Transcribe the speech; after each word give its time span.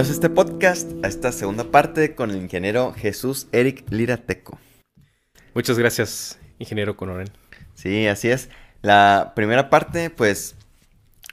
Bienvenidos 0.00 0.22
a 0.22 0.26
este 0.26 0.34
podcast, 0.34 1.04
a 1.04 1.08
esta 1.08 1.30
segunda 1.30 1.64
parte 1.64 2.14
con 2.14 2.30
el 2.30 2.38
ingeniero 2.38 2.94
Jesús 2.94 3.48
Eric 3.52 3.84
Lirateco. 3.90 4.58
Muchas 5.52 5.78
gracias, 5.78 6.38
ingeniero 6.58 6.96
Conoren. 6.96 7.28
Sí, 7.74 8.06
así 8.06 8.30
es. 8.30 8.48
La 8.80 9.34
primera 9.36 9.68
parte, 9.68 10.08
pues, 10.08 10.56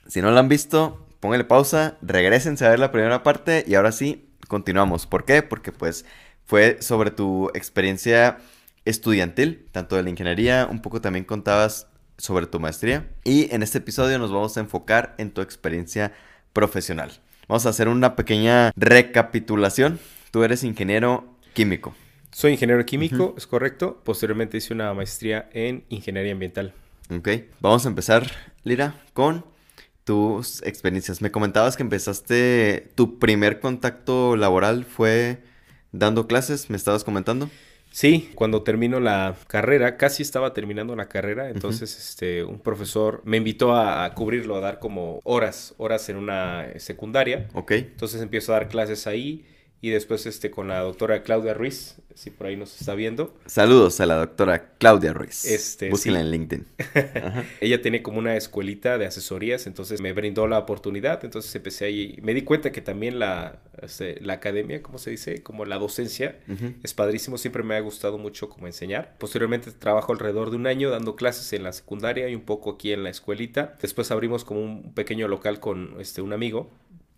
si 0.08 0.22
no 0.22 0.32
la 0.32 0.42
han 0.42 0.50
visto, 0.50 1.08
pónganle 1.22 1.46
pausa, 1.46 1.98
regresense 2.02 2.66
a 2.66 2.72
ver 2.72 2.80
la 2.80 2.92
primera 2.92 3.24
parte 3.24 3.64
y 3.66 3.76
ahora 3.76 3.94
sí, 3.94 4.28
continuamos. 4.50 5.08
¿Por 5.08 5.24
qué? 5.24 5.44
Porque 5.44 5.72
pues 5.72 6.04
fue 6.44 6.82
sobre 6.82 7.12
tu 7.12 7.50
experiencia 7.54 8.40
estudiantil, 8.84 9.66
tanto 9.72 9.96
de 9.96 10.04
la 10.04 10.10
ingeniería, 10.10 10.68
un 10.70 10.82
poco 10.82 11.00
también 11.00 11.24
contabas 11.24 11.88
sobre 12.18 12.48
tu 12.48 12.60
maestría 12.60 13.08
y 13.24 13.48
en 13.56 13.64
este 13.64 13.78
episodio 13.78 14.20
nos 14.20 14.34
vamos 14.34 14.58
a 14.58 14.60
enfocar 14.60 15.16
en 15.20 15.32
tu 15.32 15.40
experiencia 15.40 16.12
profesional. 16.52 17.22
Vamos 17.48 17.66
a 17.66 17.70
hacer 17.70 17.88
una 17.88 18.18
pequeña 18.18 18.74
recapitulación. 18.76 20.00
Tú 20.32 20.44
eres 20.44 20.66
ingeniero 20.66 21.26
químico. 21.54 21.96
Soy 22.30 22.52
ingeniero 22.52 22.86
químico, 22.86 23.34
es 23.38 23.48
correcto. 23.48 24.02
Posteriormente 24.04 24.58
hice 24.58 24.74
una 24.74 24.94
maestría 24.94 25.48
en 25.54 25.86
ingeniería 25.88 26.34
ambiental. 26.34 26.74
Ok, 27.10 27.30
vamos 27.62 27.86
a 27.86 27.90
empezar, 27.90 28.30
Lira, 28.64 28.96
con 29.14 29.46
tus 30.04 30.62
experiencias. 30.64 31.22
Me 31.22 31.32
comentabas 31.32 31.78
que 31.78 31.84
empezaste, 31.84 32.92
tu 32.96 33.18
primer 33.18 33.62
contacto 33.62 34.36
laboral 34.36 34.84
fue 34.84 35.42
dando 35.94 36.28
clases, 36.28 36.70
me 36.70 36.76
estabas 36.76 37.06
comentando. 37.06 37.50
Sí, 37.98 38.30
cuando 38.36 38.62
termino 38.62 39.00
la 39.00 39.36
carrera, 39.48 39.98
casi 39.98 40.22
estaba 40.22 40.54
terminando 40.54 40.96
la 40.96 41.10
carrera, 41.10 41.50
entonces 41.50 41.98
este, 41.98 42.44
un 42.44 42.60
profesor 42.60 43.24
me 43.26 43.38
invitó 43.38 43.76
a, 43.76 44.14
cubrirlo, 44.14 44.56
a 44.56 44.60
dar 44.60 44.78
como 44.78 45.20
horas, 45.24 45.74
horas 45.80 46.08
en 46.10 46.18
una 46.18 46.68
secundaria. 46.78 47.48
Ok. 47.56 47.72
Entonces 47.72 48.22
empiezo 48.22 48.54
a 48.54 48.58
dar 48.58 48.68
clases 48.68 49.08
ahí 49.08 49.48
y 49.80 49.92
después 49.92 50.26
este, 50.26 50.50
con 50.50 50.68
la 50.68 50.80
doctora 50.80 51.22
Claudia 51.22 51.54
Ruiz, 51.54 51.98
si 52.16 52.32
por 52.32 52.48
ahí 52.48 52.58
nos 52.58 52.80
está 52.80 52.96
viendo. 52.96 53.36
Saludos 53.46 54.00
a 54.00 54.08
la 54.08 54.16
doctora 54.16 54.72
Claudia 54.80 55.14
Ruiz. 55.14 55.46
Este, 55.46 55.92
Búsquenla 55.92 56.20
en 56.22 56.32
LinkedIn. 56.32 56.66
Ella 57.62 57.80
tiene 57.82 58.02
como 58.02 58.18
una 58.18 58.36
escuelita 58.36 58.98
de 58.98 59.06
asesorías, 59.06 59.68
entonces 59.68 60.02
me 60.02 60.14
brindó 60.14 60.48
la 60.48 60.58
oportunidad, 60.58 61.24
entonces 61.24 61.54
empecé 61.56 61.86
ahí. 61.86 62.18
Me 62.24 62.34
di 62.34 62.42
cuenta 62.42 62.72
que 62.72 62.82
también 62.82 63.20
la, 63.20 63.60
este, 63.80 64.20
la 64.22 64.34
academia, 64.34 64.82
¿cómo 64.82 64.98
se 64.98 65.12
dice? 65.12 65.44
Como 65.44 65.64
la 65.66 65.78
docencia, 65.78 66.40
es 66.82 66.96
padrísimo, 66.96 67.38
siempre 67.38 67.62
me 67.62 67.76
ha 67.76 67.80
gustado 67.80 68.18
mucho 68.18 68.50
como 68.50 68.66
enseñar. 68.66 69.16
Posteriormente 69.20 69.72
trabajo 69.72 70.12
alrededor 70.12 70.50
de 70.50 70.56
un 70.56 70.66
año 70.66 70.90
dando 70.90 71.16
clases 71.16 71.54
en 71.54 71.62
la 71.62 71.72
secundaria 71.72 72.28
y 72.30 72.36
un 72.36 72.42
poco 72.42 72.72
aquí 72.72 72.94
en 72.94 73.04
la 73.04 73.12
escuelita. 73.12 73.76
Después 73.80 74.10
abrimos 74.10 74.44
como 74.44 74.62
un 74.62 74.94
pequeño 74.96 75.28
local 75.28 75.60
con 75.60 75.98
este, 76.00 76.24
un 76.24 76.34
amigo, 76.34 76.72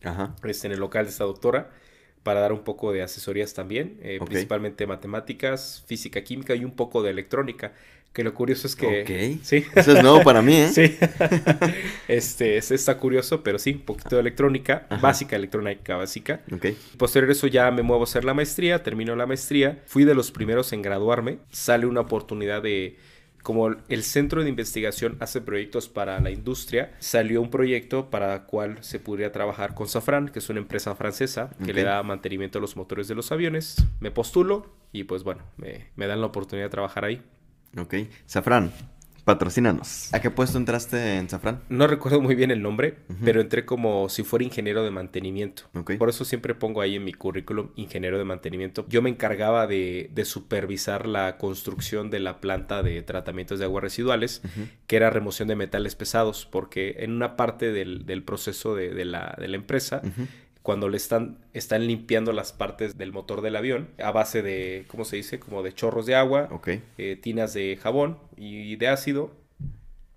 Ajá. 0.03 0.35
este, 0.43 0.67
en 0.67 0.73
el 0.73 0.79
local 0.79 1.05
de 1.05 1.11
esta 1.11 1.23
doctora 1.23 1.71
para 2.23 2.41
dar 2.41 2.53
un 2.53 2.63
poco 2.63 2.91
de 2.91 3.01
asesorías 3.01 3.53
también, 3.53 3.97
eh, 4.01 4.19
principalmente 4.25 4.85
matemáticas, 4.85 5.83
física, 5.87 6.23
química 6.23 6.55
y 6.55 6.65
un 6.65 6.71
poco 6.71 7.01
de 7.01 7.11
electrónica. 7.11 7.73
Que 8.13 8.23
lo 8.23 8.33
curioso 8.33 8.65
es 8.65 8.75
que... 8.75 9.03
Ok. 9.03 9.43
Sí. 9.43 9.63
Eso 9.75 9.95
es 9.95 10.01
nuevo 10.01 10.23
para 10.23 10.41
mí, 10.41 10.55
¿eh? 10.55 10.69
Sí. 10.69 10.97
este, 12.07 12.57
está 12.57 12.97
curioso, 12.97 13.43
pero 13.43 13.59
sí, 13.59 13.73
un 13.73 13.81
poquito 13.81 14.15
de 14.15 14.21
electrónica, 14.21 14.87
básica, 14.99 15.35
electrónica 15.35 15.95
básica. 15.95 16.41
Ok. 16.51 16.67
Posterior 16.97 17.29
a 17.29 17.33
eso 17.33 17.45
ya 17.45 17.69
me 17.69 17.83
muevo 17.83 18.01
a 18.01 18.05
hacer 18.05 18.25
la 18.25 18.33
maestría, 18.33 18.81
termino 18.81 19.15
la 19.15 19.27
maestría, 19.27 19.83
fui 19.85 20.05
de 20.05 20.15
los 20.15 20.31
primeros 20.31 20.73
en 20.73 20.81
graduarme, 20.81 21.37
sale 21.51 21.85
una 21.85 22.01
oportunidad 22.01 22.63
de 22.63 22.97
como 23.43 23.69
el 23.87 24.03
centro 24.03 24.43
de 24.43 24.49
investigación 24.49 25.17
hace 25.19 25.41
proyectos 25.41 25.89
para 25.89 26.19
la 26.19 26.31
industria, 26.31 26.93
salió 26.99 27.41
un 27.41 27.49
proyecto 27.49 28.09
para 28.09 28.33
el 28.33 28.41
cual 28.43 28.77
se 28.81 28.99
podría 28.99 29.31
trabajar 29.31 29.73
con 29.73 29.87
Safran, 29.87 30.29
que 30.29 30.39
es 30.39 30.49
una 30.49 30.59
empresa 30.59 30.95
francesa 30.95 31.49
que 31.63 31.73
le 31.73 31.83
da 31.83 32.01
mantenimiento 32.03 32.59
a 32.59 32.61
los 32.61 32.75
motores 32.75 33.07
de 33.07 33.15
los 33.15 33.31
aviones. 33.31 33.83
Me 33.99 34.11
postulo 34.11 34.73
y 34.91 35.05
pues 35.05 35.23
bueno, 35.23 35.43
me, 35.57 35.87
me 35.95 36.07
dan 36.07 36.21
la 36.21 36.27
oportunidad 36.27 36.65
de 36.65 36.71
trabajar 36.71 37.05
ahí. 37.05 37.21
Ok. 37.77 37.95
Safran, 38.25 38.71
patrocínanos. 39.29 40.11
¿A 40.11 40.21
qué 40.21 40.31
puesto 40.31 40.57
entraste 40.57 41.17
en 41.17 41.29
Safran? 41.29 41.61
No 41.69 41.85
recuerdo 41.85 42.19
muy 42.19 42.33
bien 42.33 42.49
el 42.49 42.63
nombre, 42.63 42.95
pero 43.23 43.41
entré 43.41 43.63
como 43.63 44.09
si 44.09 44.23
fuera 44.23 44.43
ingeniero 44.43 44.83
de 44.83 44.89
mantenimiento. 44.89 45.63
Por 45.99 46.09
eso 46.09 46.25
siempre 46.25 46.55
pongo 46.55 46.81
ahí 46.81 46.95
en 46.95 47.03
mi 47.03 47.13
currículum 47.13 47.69
ingeniero 47.75 48.17
de 48.17 48.23
mantenimiento. 48.23 48.87
Yo 48.89 49.03
me 49.03 49.11
encargaba 49.11 49.67
de, 49.67 50.09
de 50.15 50.25
supervisar 50.25 51.05
la 51.05 51.37
construcción 51.37 52.09
de 52.09 52.19
la 52.19 52.41
planta 52.41 52.81
de 52.81 53.03
tratamientos 53.03 53.59
de 53.59 53.65
aguas 53.65 53.83
residuales, 53.83 54.41
que 54.87 54.95
era 54.95 55.11
remoción 55.11 55.47
de 55.47 55.55
metales 55.55 55.95
pesados, 55.95 56.47
porque 56.49 56.95
en 56.99 57.11
una 57.11 57.35
parte 57.35 57.71
del, 57.71 58.07
del 58.07 58.23
proceso 58.23 58.73
de, 58.73 58.95
de, 58.95 59.05
la, 59.05 59.35
de 59.37 59.47
la 59.47 59.57
empresa, 59.57 60.01
cuando 60.63 60.89
le 60.89 60.97
están, 60.97 61.37
están 61.53 61.87
limpiando 61.87 62.31
las 62.33 62.51
partes 62.51 62.97
del 62.97 63.11
motor 63.11 63.41
del 63.41 63.55
avión 63.55 63.89
a 63.97 64.11
base 64.11 64.41
de, 64.41 64.85
¿cómo 64.87 65.05
se 65.05 65.15
dice? 65.15 65.39
Como 65.39 65.63
de 65.63 65.73
chorros 65.73 66.05
de 66.05 66.15
agua, 66.15 66.49
eh, 66.97 67.17
tinas 67.21 67.53
de 67.53 67.77
jabón 67.81 68.19
y 68.35 68.75
de 68.75 68.87
ácido, 68.87 69.31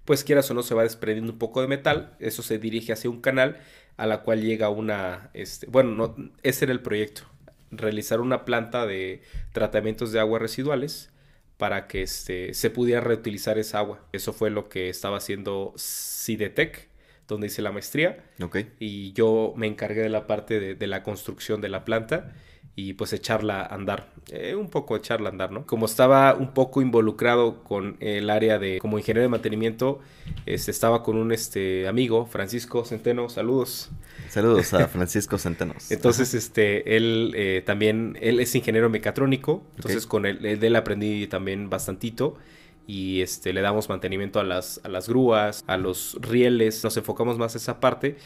pues 0.04 0.24
quieras 0.24 0.50
o 0.50 0.54
no 0.54 0.62
se 0.62 0.74
va 0.74 0.82
desprendiendo 0.82 1.32
un 1.32 1.38
poco 1.38 1.62
de 1.62 1.68
metal, 1.68 2.16
eso 2.18 2.42
se 2.42 2.58
dirige 2.58 2.92
hacia 2.92 3.10
un 3.10 3.20
canal 3.20 3.60
a 3.96 4.06
la 4.06 4.22
cual 4.22 4.42
llega 4.42 4.68
una, 4.68 5.30
este, 5.32 5.66
bueno, 5.66 5.90
no, 5.92 6.32
ese 6.42 6.64
era 6.64 6.72
el 6.72 6.80
proyecto, 6.80 7.22
realizar 7.70 8.20
una 8.20 8.44
planta 8.44 8.86
de 8.86 9.22
tratamientos 9.52 10.12
de 10.12 10.20
aguas 10.20 10.42
residuales 10.42 11.10
para 11.56 11.86
que 11.86 12.02
este, 12.02 12.54
se 12.54 12.70
pudiera 12.70 13.00
reutilizar 13.00 13.58
esa 13.58 13.78
agua. 13.78 14.04
Eso 14.12 14.32
fue 14.32 14.50
lo 14.50 14.68
que 14.68 14.88
estaba 14.88 15.18
haciendo 15.18 15.72
Cidetec, 15.76 16.88
donde 17.28 17.46
hice 17.46 17.62
la 17.62 17.72
maestría 17.72 18.24
Ok. 18.42 18.58
y 18.78 19.12
yo 19.12 19.54
me 19.56 19.66
encargué 19.66 20.02
de 20.02 20.08
la 20.08 20.26
parte 20.26 20.60
de, 20.60 20.74
de 20.74 20.86
la 20.86 21.02
construcción 21.02 21.60
de 21.60 21.68
la 21.68 21.84
planta 21.84 22.32
y 22.74 22.94
pues 22.94 23.12
echarla 23.12 23.60
a 23.60 23.74
andar, 23.74 24.08
eh, 24.30 24.54
un 24.54 24.70
poco 24.70 24.96
echarla 24.96 25.28
a 25.28 25.32
andar, 25.32 25.50
¿no? 25.50 25.66
Como 25.66 25.84
estaba 25.84 26.34
un 26.34 26.54
poco 26.54 26.80
involucrado 26.80 27.62
con 27.64 27.96
el 28.00 28.30
área 28.30 28.58
de, 28.58 28.78
como 28.78 28.98
ingeniero 28.98 29.22
de 29.22 29.28
mantenimiento, 29.28 30.00
este, 30.46 30.70
estaba 30.70 31.02
con 31.02 31.18
un 31.18 31.32
este, 31.32 31.86
amigo, 31.86 32.24
Francisco 32.24 32.84
Centeno, 32.84 33.28
saludos. 33.28 33.90
Saludos 34.30 34.72
a 34.72 34.88
Francisco 34.88 35.36
Centenos. 35.36 35.90
Entonces, 35.90 36.32
este, 36.32 36.96
él 36.96 37.34
eh, 37.36 37.62
también, 37.66 38.16
él 38.22 38.40
es 38.40 38.54
ingeniero 38.54 38.88
mecatrónico, 38.88 39.62
entonces 39.76 40.06
con 40.06 40.24
él 40.24 40.76
aprendí 40.76 41.26
también 41.26 41.68
bastantito 41.68 42.38
y 42.86 43.20
este, 43.20 43.52
le 43.52 43.60
damos 43.60 43.88
mantenimiento 43.88 44.40
a 44.40 44.44
las, 44.44 44.80
a 44.84 44.88
las 44.88 45.08
grúas, 45.08 45.64
a 45.66 45.76
los 45.76 46.18
rieles, 46.20 46.82
nos 46.84 46.96
enfocamos 46.96 47.38
más 47.38 47.54
en 47.54 47.58
esa 47.58 47.80
parte 47.80 48.16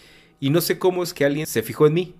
y 0.40 0.50
no 0.50 0.60
sé 0.60 0.78
cómo 0.78 1.02
es 1.02 1.14
que 1.14 1.24
alguien 1.24 1.46
se 1.46 1.62
fijó 1.62 1.86
en 1.86 1.94
mí 1.94 2.14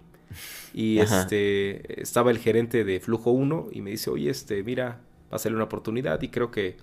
y 0.74 1.00
Ajá. 1.00 1.22
este, 1.22 2.00
estaba 2.00 2.30
el 2.30 2.38
gerente 2.38 2.84
de 2.84 3.00
Flujo 3.00 3.30
1 3.30 3.68
y 3.72 3.80
me 3.80 3.90
dice, 3.90 4.10
oye, 4.10 4.30
este, 4.30 4.62
mira, 4.62 5.00
va 5.32 5.36
a 5.36 5.38
salir 5.38 5.56
una 5.56 5.64
oportunidad 5.64 6.20
y 6.22 6.28
creo 6.28 6.50
que, 6.50 6.76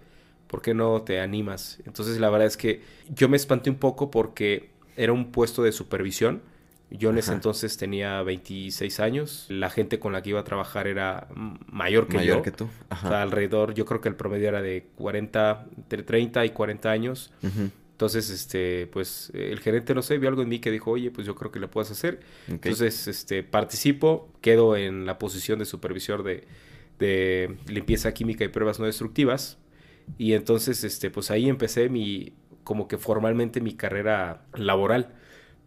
¿por 0.47 0.61
qué 0.61 0.73
no 0.73 1.01
te 1.03 1.19
animas? 1.19 1.79
Entonces 1.85 2.19
la 2.19 2.29
verdad 2.29 2.47
es 2.47 2.57
que 2.57 2.81
yo 3.09 3.29
me 3.29 3.37
espanté 3.37 3.69
un 3.69 3.77
poco 3.77 4.09
porque 4.09 4.71
era 4.95 5.13
un 5.13 5.31
puesto 5.31 5.63
de 5.63 5.71
supervisión. 5.71 6.41
Yo 6.95 7.09
en 7.09 7.17
ese 7.17 7.33
entonces 7.33 7.75
tenía 7.77 8.21
26 8.21 8.99
años. 8.99 9.45
La 9.49 9.69
gente 9.71 9.99
con 9.99 10.13
la 10.13 10.21
que 10.21 10.29
iba 10.29 10.39
a 10.39 10.43
trabajar 10.43 10.87
era 10.87 11.27
mayor 11.67 12.07
que 12.07 12.17
Mayor 12.17 12.37
yo. 12.37 12.41
que 12.43 12.51
tú. 12.51 12.65
O 12.65 12.67
sea, 12.67 12.85
Ajá. 12.89 13.21
alrededor, 13.23 13.73
yo 13.73 13.85
creo 13.85 13.99
que 13.99 14.09
el 14.09 14.15
promedio 14.15 14.47
era 14.49 14.61
de 14.61 14.85
40, 14.95 15.65
entre 15.75 16.03
30 16.03 16.45
y 16.45 16.49
40 16.51 16.91
años. 16.91 17.33
Entonces, 17.91 18.29
este, 18.29 18.87
pues, 18.87 19.31
el 19.33 19.59
gerente, 19.59 19.95
no 19.95 20.01
sé, 20.01 20.17
vio 20.17 20.29
algo 20.29 20.41
en 20.43 20.49
mí 20.49 20.59
que 20.59 20.69
dijo, 20.71 20.91
oye, 20.91 21.09
pues 21.09 21.25
yo 21.25 21.35
creo 21.35 21.51
que 21.51 21.59
le 21.59 21.67
puedes 21.67 21.89
hacer. 21.91 22.19
Entonces, 22.47 23.07
este, 23.07 23.43
participo, 23.43 24.29
quedo 24.41 24.75
en 24.75 25.05
la 25.05 25.17
posición 25.17 25.59
de 25.59 25.65
supervisor 25.65 26.21
de, 26.23 26.45
de 26.99 27.55
limpieza 27.67 28.13
química 28.13 28.43
y 28.43 28.49
pruebas 28.49 28.79
no 28.79 28.85
destructivas. 28.85 29.57
Y 30.17 30.33
entonces, 30.33 30.83
este, 30.83 31.09
pues 31.11 31.31
ahí 31.31 31.47
empecé 31.49 31.89
mi, 31.89 32.33
como 32.63 32.87
que 32.87 32.97
formalmente 32.97 33.61
mi 33.61 33.73
carrera 33.73 34.43
laboral, 34.53 35.13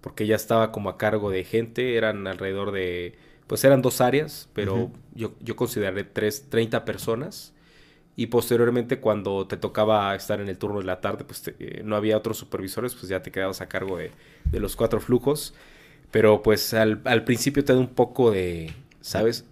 porque 0.07 0.27
ya 0.29 0.37
estaba 0.37 0.71
como 0.73 0.89
a 0.91 0.99
cargo 0.99 1.31
de 1.33 1.43
gente, 1.45 1.97
eran 1.97 2.29
alrededor 2.29 2.71
de, 2.71 3.17
pues 3.49 3.65
eran 3.65 3.83
dos 3.83 4.01
áreas, 4.01 4.49
pero 4.55 4.93
yo, 5.17 5.35
yo 5.41 5.57
consideré 5.57 6.05
tres, 6.05 6.49
30 6.49 6.85
personas. 6.85 7.53
Y 8.17 8.29
posteriormente, 8.29 9.01
cuando 9.01 9.47
te 9.49 9.57
tocaba 9.59 10.15
estar 10.15 10.41
en 10.41 10.49
el 10.49 10.59
turno 10.59 10.79
de 10.81 10.87
la 10.87 11.01
tarde, 11.03 11.25
pues 11.25 11.43
te- 11.43 11.57
eh, 11.61 11.83
no 11.85 11.97
había 11.97 12.17
otros 12.17 12.39
supervisores, 12.39 12.95
pues 12.95 13.09
ya 13.09 13.23
te 13.23 13.33
quedabas 13.33 13.61
a 13.61 13.69
cargo 13.69 13.99
de, 13.99 14.13
de 14.53 14.61
los 14.61 14.77
cuatro 14.77 15.01
flujos. 15.01 15.55
Pero 16.13 16.43
pues 16.43 16.75
al, 16.75 17.03
al 17.05 17.25
principio 17.25 17.65
te 17.65 17.75
da 17.75 17.81
un 17.81 17.89
poco 17.95 18.31
de, 18.31 18.75
¿sabes? 19.01 19.47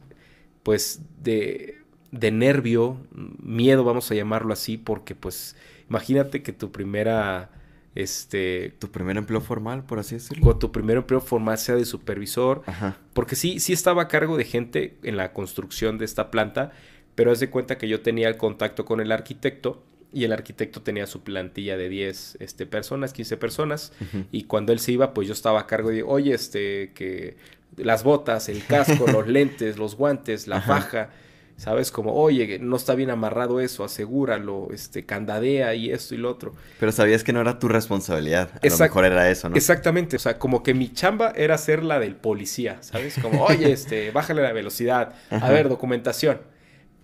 Pues 0.62 1.03
de, 1.23 1.79
de 2.11 2.31
nervio, 2.31 2.99
miedo, 3.12 3.85
vamos 3.85 4.11
a 4.11 4.15
llamarlo 4.15 4.53
así, 4.53 4.79
porque 4.79 5.15
pues 5.15 5.56
imagínate 5.91 6.43
que 6.43 6.53
tu 6.53 6.73
primera, 6.73 7.51
este, 7.94 8.75
Tu 8.79 8.91
primer 8.91 9.17
empleo 9.17 9.41
formal, 9.41 9.85
por 9.85 9.99
así 9.99 10.17
decirlo. 10.17 10.43
con 10.44 10.58
tu 10.58 10.73
primer 10.73 10.96
empleo 10.96 11.20
formal 11.20 11.58
sea 11.58 11.75
de 11.76 11.85
supervisor, 11.85 12.62
Ajá. 12.67 12.96
porque 13.12 13.37
sí, 13.37 13.61
sí 13.61 13.73
estaba 13.73 14.02
a 14.02 14.08
cargo 14.08 14.37
de 14.37 14.44
gente 14.44 14.96
en 15.02 15.17
la 15.17 15.32
construcción 15.32 15.99
de 15.99 16.05
esta 16.05 16.31
planta, 16.31 16.73
pero 17.14 17.31
haz 17.31 17.41
de 17.41 17.50
cuenta 17.50 17.79
que 17.79 17.88
yo 17.88 18.00
tenía 18.00 18.29
el 18.29 18.37
contacto 18.37 18.85
con 18.85 19.00
el 19.00 19.12
arquitecto 19.12 19.85
y 20.12 20.25
el 20.25 20.32
arquitecto 20.32 20.82
tenía 20.82 21.06
su 21.06 21.23
plantilla 21.23 21.76
de 21.76 21.88
10 21.88 22.37
este, 22.41 22.67
personas, 22.67 23.12
15 23.12 23.37
personas, 23.37 23.93
y 24.31 24.44
cuando 24.44 24.73
él 24.73 24.79
se 24.79 24.93
iba, 24.93 25.12
pues 25.12 25.26
yo 25.26 25.32
estaba 25.35 25.61
a 25.61 25.67
cargo 25.67 25.91
de, 25.91 26.02
oye, 26.05 26.32
este, 26.35 26.93
que 26.94 27.37
las 27.76 28.05
botas, 28.05 28.49
el 28.49 28.64
casco, 28.64 29.06
los 29.11 29.26
lentes, 29.37 29.76
los 29.76 29.96
guantes, 29.96 30.46
la 30.46 30.61
faja. 30.61 31.11
¿Sabes? 31.56 31.91
Como, 31.93 32.12
oye, 32.15 32.59
no 32.59 32.77
está 32.77 32.95
bien 32.95 33.11
amarrado 33.11 33.61
eso, 33.61 33.85
asegúralo, 33.85 34.69
este, 34.73 35.06
candadea 35.06 35.75
y 35.75 35.91
esto 35.91 36.15
y 36.15 36.19
lo 36.19 36.31
otro. 36.31 36.53
Pero 36.81 36.91
sabías 36.91 37.23
que 37.23 37.33
no 37.33 37.41
era 37.41 37.59
tu 37.59 37.69
responsabilidad. 37.69 38.51
A 38.61 38.67
lo 38.67 38.77
mejor 38.77 39.05
era 39.05 39.31
eso, 39.31 39.49
¿no? 39.49 39.56
Exactamente. 39.56 40.17
O 40.17 40.19
sea, 40.19 40.39
como 40.39 40.62
que 40.62 40.75
mi 40.75 40.93
chamba 40.93 41.33
era 41.37 41.56
ser 41.56 41.85
la 41.85 42.01
del 42.01 42.17
policía, 42.17 42.79
¿sabes? 42.81 43.19
Como, 43.23 43.45
oye, 43.45 43.71
este, 43.73 44.11
bájale 44.11 44.43
la 44.43 44.53
velocidad. 44.53 45.15
A 45.31 45.51
ver, 45.51 45.69
documentación. 45.69 46.41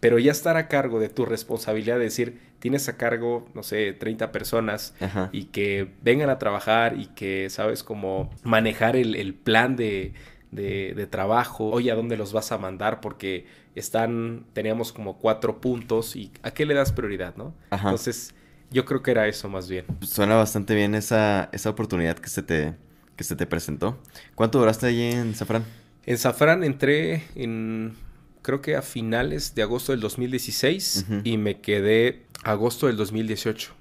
Pero 0.01 0.19
ya 0.19 0.33
estar 0.33 0.57
a 0.57 0.67
cargo 0.67 0.99
de 0.99 1.11
tu 1.11 1.27
responsabilidad 1.27 1.99
de 1.99 2.05
decir, 2.05 2.41
tienes 2.59 2.89
a 2.89 2.97
cargo, 2.97 3.47
no 3.55 3.63
sé, 3.63 3.93
30 3.93 4.33
personas 4.33 4.95
y 5.31 5.45
que 5.47 5.89
vengan 6.03 6.31
a 6.31 6.39
trabajar 6.39 6.99
y 6.99 7.07
que, 7.09 7.51
¿sabes? 7.51 7.83
Como 7.83 8.31
manejar 8.43 8.97
el, 8.97 9.35
plan 9.35 9.77
de, 9.77 10.15
de, 10.51 11.07
trabajo, 11.11 11.71
oye, 11.71 11.91
¿a 11.91 11.95
dónde 11.95 12.17
los 12.17 12.33
vas 12.33 12.53
a 12.53 12.59
mandar? 12.59 13.01
Porque 13.01 13.47
están, 13.75 14.45
teníamos 14.53 14.93
como 14.93 15.19
cuatro 15.19 15.61
puntos 15.61 16.17
y 16.17 16.33
¿a 16.43 16.51
qué 16.51 16.67
le 16.67 16.75
das 16.75 16.93
prioridad, 16.93 17.37
no? 17.37 17.55
Entonces, 17.71 18.35
yo 18.71 18.85
creo 18.85 19.03
que 19.03 19.11
era 19.11 19.29
eso 19.29 19.49
más 19.49 19.69
bien. 19.69 19.87
Suena 20.03 20.37
bastante 20.37 20.75
bien 20.75 20.95
esa, 20.95 21.49
esa 21.53 21.71
oportunidad 21.71 22.19
que 22.19 22.29
se, 22.29 22.43
te, 22.43 22.75
que 23.17 23.25
se 23.25 23.37
te 23.37 23.47
presentó. 23.47 23.99
¿Cuánto 24.35 24.59
duraste 24.59 24.87
allí 24.87 25.13
en 25.13 25.35
Safran? 25.35 25.65
En 26.07 26.19
Safran 26.19 26.65
entré 26.65 27.25
en, 27.35 27.95
creo 28.43 28.61
que 28.61 28.77
a 28.77 28.83
finales 28.83 29.55
de 29.55 29.63
agosto 29.63 29.93
del 29.93 30.01
2016 30.01 31.07
y 31.25 31.37
me 31.37 31.61
quedé 31.61 32.25
agosto 32.43 32.87
del 32.87 32.97
2018. 32.97 33.73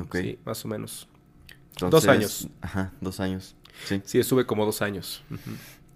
Ok. 0.00 0.16
Sí, 0.16 0.38
más 0.44 0.64
o 0.64 0.68
menos. 0.68 1.08
dos 1.78 2.06
años. 2.06 2.48
Ajá, 2.60 2.92
dos 3.00 3.20
años. 3.20 3.54
Sí. 3.84 4.02
Sí, 4.04 4.18
estuve 4.18 4.44
como 4.44 4.64
dos 4.64 4.82
años. 4.82 5.22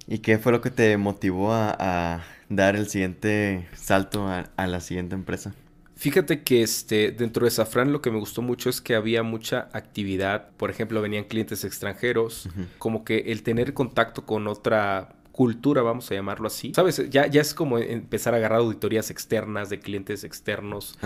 ¿Y 0.07 0.19
qué 0.19 0.39
fue 0.39 0.53
lo 0.53 0.61
que 0.61 0.71
te 0.71 0.97
motivó 0.97 1.53
a, 1.53 2.25
dar 2.49 2.77
el 2.77 2.89
siguiente 2.89 3.67
salto 3.75 4.29
a, 4.29 4.67
la 4.67 4.81
siguiente 4.81 5.15
empresa? 5.15 5.55
Fíjate 5.97 6.43
que 6.43 6.63
este, 6.63 7.13
dentro 7.13 7.45
de 7.45 7.51
Safran 7.51 7.93
lo 7.93 8.03
que 8.03 8.11
me 8.11 8.19
gustó 8.19 8.43
mucho 8.43 8.69
es 8.69 8.81
que 8.81 8.95
había 8.95 9.23
mucha 9.23 9.69
actividad. 9.73 10.51
Por 10.57 10.71
ejemplo, 10.71 11.01
venían 11.01 11.25
clientes 11.25 11.65
extranjeros. 11.65 12.49
Como 12.79 13.05
que 13.05 13.19
el 13.33 13.43
tener 13.43 13.73
contacto 13.73 14.27
con 14.27 14.49
otra 14.49 15.15
cultura, 15.33 15.81
vamos 15.83 16.11
a 16.11 16.15
llamarlo 16.15 16.47
así. 16.47 16.73
Sabes, 16.75 17.09
ya, 17.11 17.27
ya 17.27 17.41
es 17.41 17.55
como 17.55 17.79
empezar 17.79 18.35
a 18.35 18.37
agarrar 18.37 18.61
auditorías 18.61 19.11
externas 19.11 19.71
de 19.71 19.81
clientes 19.81 20.25
externos. 20.25 20.99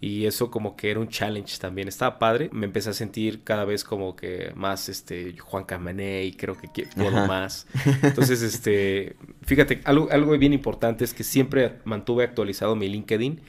Y 0.00 0.26
eso 0.26 0.50
como 0.50 0.76
que 0.76 0.90
era 0.90 1.00
un 1.00 1.08
challenge 1.08 1.58
también. 1.58 1.88
Estaba 1.88 2.18
padre. 2.18 2.50
Me 2.52 2.66
empecé 2.66 2.90
a 2.90 2.92
sentir 2.92 3.42
cada 3.42 3.64
vez 3.64 3.82
como 3.82 4.16
que 4.16 4.52
más 4.54 4.88
este 4.88 5.36
Juan 5.38 5.64
Camané 5.64 6.24
y 6.24 6.32
creo 6.32 6.56
que 6.56 6.86
puedo 6.94 7.26
más. 7.26 7.66
Entonces, 8.02 8.42
este, 8.42 9.16
fíjate, 9.42 9.80
algo, 9.84 10.08
algo 10.10 10.36
bien 10.38 10.52
importante 10.52 11.04
es 11.04 11.14
que 11.14 11.24
siempre 11.24 11.78
mantuve 11.84 12.24
actualizado 12.24 12.76
mi 12.76 12.88
LinkedIn. 12.88 13.40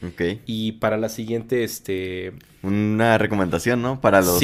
Y 0.46 0.74
para 0.74 0.98
la 0.98 1.10
siguiente, 1.10 1.64
este... 1.64 2.34
Una 2.64 3.18
recomendación, 3.18 3.82
¿no? 3.82 4.00
Para 4.00 4.22
los... 4.22 4.40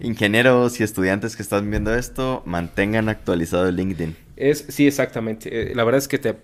Ingenieros 0.00 0.80
y 0.80 0.82
estudiantes 0.82 1.36
que 1.36 1.42
están 1.42 1.70
viendo 1.70 1.94
esto, 1.94 2.42
mantengan 2.44 3.08
actualizado 3.08 3.68
el 3.68 3.76
LinkedIn. 3.76 4.16
Es, 4.36 4.64
sí, 4.68 4.86
exactamente. 4.86 5.70
Eh, 5.70 5.74
la 5.74 5.84
verdad 5.84 5.98
es 5.98 6.08
que 6.08 6.18
te, 6.18 6.36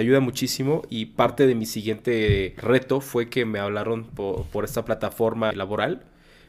ayuda 0.00 0.20
muchísimo 0.20 0.82
y 0.88 1.06
parte 1.06 1.46
de 1.46 1.54
mi 1.54 1.66
siguiente 1.66 2.54
reto 2.56 3.00
fue 3.00 3.28
que 3.28 3.44
me 3.44 3.58
hablaron 3.58 4.04
por, 4.04 4.64
esta 4.64 4.84
plataforma 4.84 5.52
laboral. 5.52 6.04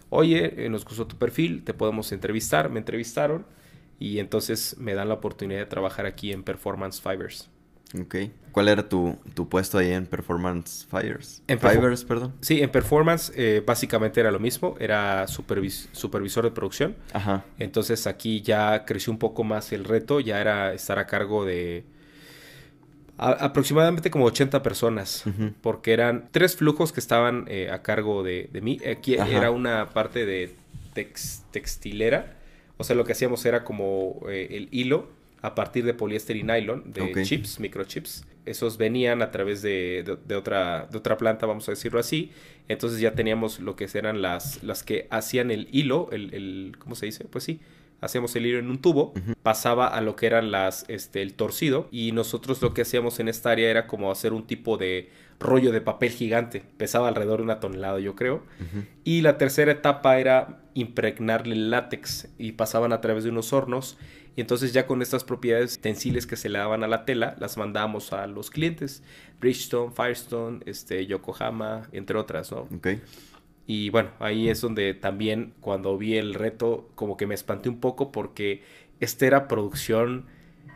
Oye, 0.10 0.66
eh, 0.66 0.70
nos 0.70 0.86
gustó 0.86 1.08
tu 1.08 1.18
perfil, 1.18 1.64
te 1.64 1.74
podemos 1.74 2.12
entrevistar. 2.12 2.70
Me 2.70 2.80
entrevistaron 2.80 3.46
y 4.00 4.20
entonces 4.20 4.78
me 4.80 4.94
dan 4.94 5.10
la 5.10 5.16
oportunidad 5.16 5.60
de 5.60 5.66
trabajar 5.66 6.06
aquí 6.06 6.32
en 6.32 6.44
Performance 6.44 7.02
Fibers. 7.02 7.50
Ok. 8.00 8.16
¿Cuál 8.52 8.68
era 8.68 8.88
tu, 8.88 9.18
puesto 9.50 9.80
ahí 9.80 9.92
en 9.92 10.06
Performance 10.06 10.88
Fires? 10.90 11.42
En 11.48 11.60
Fibers, 11.60 12.04
perdón. 12.04 12.34
Sí, 12.40 12.62
en 12.62 12.70
Performance 12.70 13.32
eh, 13.36 13.64
básicamente 13.66 14.20
era 14.20 14.32
lo 14.32 14.40
mismo, 14.40 14.76
era 14.80 15.28
supervisor 15.28 16.44
de 16.44 16.52
producción. 16.52 16.96
Ajá. 17.14 17.46
Entonces 17.58 18.06
aquí 18.06 18.42
ya 18.42 18.86
creció 18.86 19.12
un 19.12 19.18
poco 19.18 19.44
más 19.44 19.72
el 19.72 19.86
reto, 19.86 20.20
ya 20.20 20.40
era 20.40 20.74
estar 20.74 21.00
a 21.00 21.08
cargo 21.08 21.46
de 21.46 21.84
aproximadamente 23.18 24.12
como 24.12 24.26
80 24.26 24.64
personas, 24.64 25.24
porque 25.62 25.94
eran 25.94 26.30
tres 26.32 26.56
flujos 26.56 26.92
que 26.92 27.00
estaban 27.00 27.46
eh, 27.48 27.70
a 27.72 27.82
cargo 27.82 28.24
de, 28.24 28.50
mí. 28.62 28.80
Aquí 28.90 29.16
era 29.16 29.52
una 29.52 29.90
parte 29.90 30.26
de 30.26 30.56
textilera, 31.52 32.36
o 32.78 32.84
sea, 32.84 32.96
lo 32.96 33.06
que 33.06 33.14
hacíamos 33.14 33.46
era 33.46 33.64
como 33.64 34.22
eh, 34.30 34.48
el 34.52 34.68
hilo 34.72 35.08
a 35.44 35.56
partir 35.56 35.84
de 35.84 35.94
poliéster 35.94 36.38
y 36.38 36.44
nylon, 36.44 36.92
de 36.92 37.24
chips, 37.24 37.60
microchips. 37.60 38.26
Esos 38.46 38.78
venían 38.78 39.22
a 39.22 39.30
través 39.30 39.62
de, 39.62 40.18
otra, 40.36 40.88
de 40.90 40.98
otra 40.98 41.18
planta, 41.18 41.46
vamos 41.46 41.68
a 41.68 41.74
decirlo 41.74 42.00
así. 42.00 42.32
Entonces 42.70 43.02
ya 43.02 43.14
teníamos 43.14 43.60
lo 43.60 43.76
que 43.76 43.88
eran 43.94 44.22
las, 44.22 44.64
las 44.64 44.84
que 44.84 45.08
hacían 45.12 45.52
el 45.52 45.68
hilo, 45.72 46.10
el, 46.12 46.34
el 46.34 46.76
¿cómo 46.80 46.96
se 46.96 47.08
dice? 47.08 47.26
Pues 47.26 47.44
sí, 47.44 47.60
hacíamos 48.00 48.36
el 48.38 48.46
hilo 48.46 48.60
en 48.60 48.70
un 48.70 48.80
tubo, 48.80 49.14
pasaba 49.44 49.88
a 49.88 50.00
lo 50.00 50.16
que 50.16 50.28
eran 50.28 50.50
las, 50.50 50.86
este, 50.88 51.22
el 51.22 51.34
torcido 51.34 51.88
y 51.92 52.14
nosotros 52.14 52.62
lo 52.62 52.74
que 52.74 52.84
hacíamos 52.84 53.20
en 53.20 53.28
esta 53.28 53.52
área 53.52 53.70
era 53.70 53.86
como 53.86 54.12
hacer 54.12 54.32
un 54.32 54.48
tipo 54.48 54.78
de 54.78 55.10
rollo 55.40 55.72
de 55.72 55.82
papel 55.82 56.12
gigante, 56.12 56.64
pesaba 56.78 57.10
alrededor 57.10 57.40
de 57.40 57.44
una 57.44 57.60
tonelada 57.60 58.00
yo 58.00 58.16
creo, 58.16 58.44
y 59.04 59.22
la 59.22 59.38
tercera 59.38 59.74
etapa 59.74 60.20
era 60.20 60.62
impregnarle 60.74 61.54
el 61.54 61.70
látex 61.70 62.30
y 62.38 62.54
pasaban 62.54 62.94
a 62.94 63.02
través 63.02 63.24
de 63.24 63.30
unos 63.30 63.52
hornos 63.52 63.98
y 64.36 64.42
entonces 64.42 64.74
ya 64.74 64.88
con 64.88 65.02
estas 65.02 65.24
propiedades 65.24 65.80
tensiles 65.80 66.26
que 66.26 66.36
se 66.36 66.50
le 66.50 66.58
daban 66.58 66.84
a 66.84 66.88
la 66.88 67.06
tela, 67.06 67.36
las 67.40 67.58
mandamos 67.58 68.14
a 68.14 68.26
los 68.26 68.50
clientes. 68.50 69.04
Bridgestone, 69.40 69.92
Firestone, 69.92 70.60
este, 70.66 71.06
Yokohama, 71.06 71.88
entre 71.92 72.18
otras, 72.18 72.52
¿no? 72.52 72.68
Ok. 72.76 72.88
Y 73.68 73.90
bueno, 73.90 74.10
ahí 74.20 74.50
es 74.50 74.60
donde 74.60 74.94
también 74.94 75.54
cuando 75.62 75.98
vi 75.98 76.18
el 76.18 76.34
reto 76.34 76.90
como 76.96 77.16
que 77.16 77.28
me 77.28 77.36
espanté 77.36 77.70
un 77.70 77.80
poco 77.80 78.12
porque 78.12 78.64
esta 79.00 79.26
era 79.26 79.48
producción... 79.48 80.26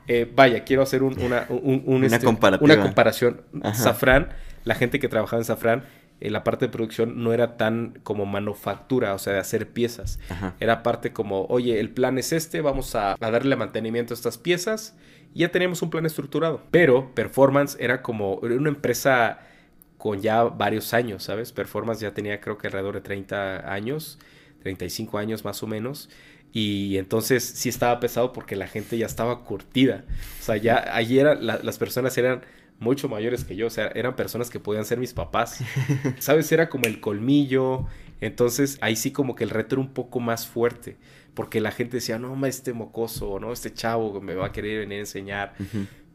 Eh, 0.09 0.31
vaya, 0.33 0.63
quiero 0.63 0.83
hacer 0.83 1.04
una, 1.04 1.48
una, 1.50 2.06
este, 2.06 2.27
una 2.62 2.81
comparación. 2.81 3.42
Safran, 3.74 4.30
la 4.63 4.75
gente 4.75 5.00
que 5.00 5.09
trabajaba 5.09 5.42
en 5.42 5.45
Safran, 5.45 5.83
eh, 6.19 6.31
la 6.31 6.44
parte 6.44 6.66
de 6.66 6.72
producción 6.72 7.24
no 7.24 7.31
era 7.31 7.58
tan 7.58 8.00
como 8.04 8.25
manufactura, 8.25 9.14
o 9.14 9.19
sea, 9.19 9.34
de 9.34 9.40
hacer 9.40 9.69
piezas. 9.69 10.19
Era 10.59 10.81
parte 10.81 11.14
como, 11.14 11.45
oye, 11.45 11.80
el 11.80 11.92
plan 11.92 12.18
es 12.18 12.33
este, 12.33 12.62
vamos 12.62 12.95
a, 12.95 13.16
darle 13.19 13.56
mantenimiento 13.56 14.14
a 14.14 14.16
estas 14.16 14.38
piezas 14.38 14.95
y 15.33 15.40
ya 15.40 15.52
teníamos 15.52 15.81
un 15.81 15.92
plan 15.92 16.06
estructurado. 16.06 16.64
Pero 16.71 17.14
Performance 17.14 17.78
era 17.80 18.02
como 18.02 18.36
una 18.36 18.69
empresa 18.69 19.40
con 19.97 20.21
ya 20.21 20.44
varios 20.44 20.94
años, 20.94 21.24
¿sabes? 21.24 21.52
Performance 21.52 22.02
ya 22.02 22.14
tenía 22.14 22.42
creo 22.42 22.57
que 22.57 22.68
alrededor 22.68 22.95
de 22.95 23.02
30 23.02 23.71
años, 23.71 24.18
35 24.64 25.18
años 25.19 25.45
más 25.45 25.62
o 25.62 25.68
menos. 25.68 26.09
Y 26.52 26.97
entonces 26.97 27.44
sí 27.44 27.69
estaba 27.69 28.00
pesado 28.00 28.33
porque 28.33 28.56
la 28.56 28.68
gente 28.68 28.97
ya 28.97 29.06
estaba 29.06 29.44
curtida. 29.44 30.06
O 30.40 30.44
sea, 30.44 30.57
ya 30.57 30.95
allí 30.95 31.19
las 31.21 31.78
personas 31.78 32.18
eran 32.18 32.42
mucho 32.80 33.10
mayores 33.10 33.44
que 33.44 33.56
yo, 33.56 33.68
o 33.68 33.69
sea, 33.69 33.88
eran 33.96 34.16
personas 34.16 34.50
que 34.50 34.60
podían 34.60 34.86
ser 34.86 35.00
mis 35.00 35.14
papás. 35.14 35.60
¿Sabes? 36.19 36.52
Era 36.52 36.69
como 36.69 36.86
el 36.86 37.00
colmillo. 37.00 37.86
Entonces 38.22 38.78
ahí 38.81 38.96
sí 38.96 39.12
como 39.12 39.36
que 39.36 39.44
el 39.44 39.50
reto 39.50 39.76
era 39.76 39.81
un 39.81 39.94
poco 39.94 40.19
más 40.19 40.48
fuerte, 40.48 40.98
porque 41.34 41.62
la 41.62 41.72
gente 41.72 41.98
decía, 41.98 42.18
no, 42.18 42.46
este 42.46 42.74
mocoso, 42.74 43.40
no, 43.40 43.54
este 43.54 43.74
chavo 43.74 44.19
me 44.22 44.34
va 44.34 44.48
a 44.48 44.52
querer 44.52 44.80
venir 44.80 44.98
a 44.98 45.02
enseñar. 45.02 45.54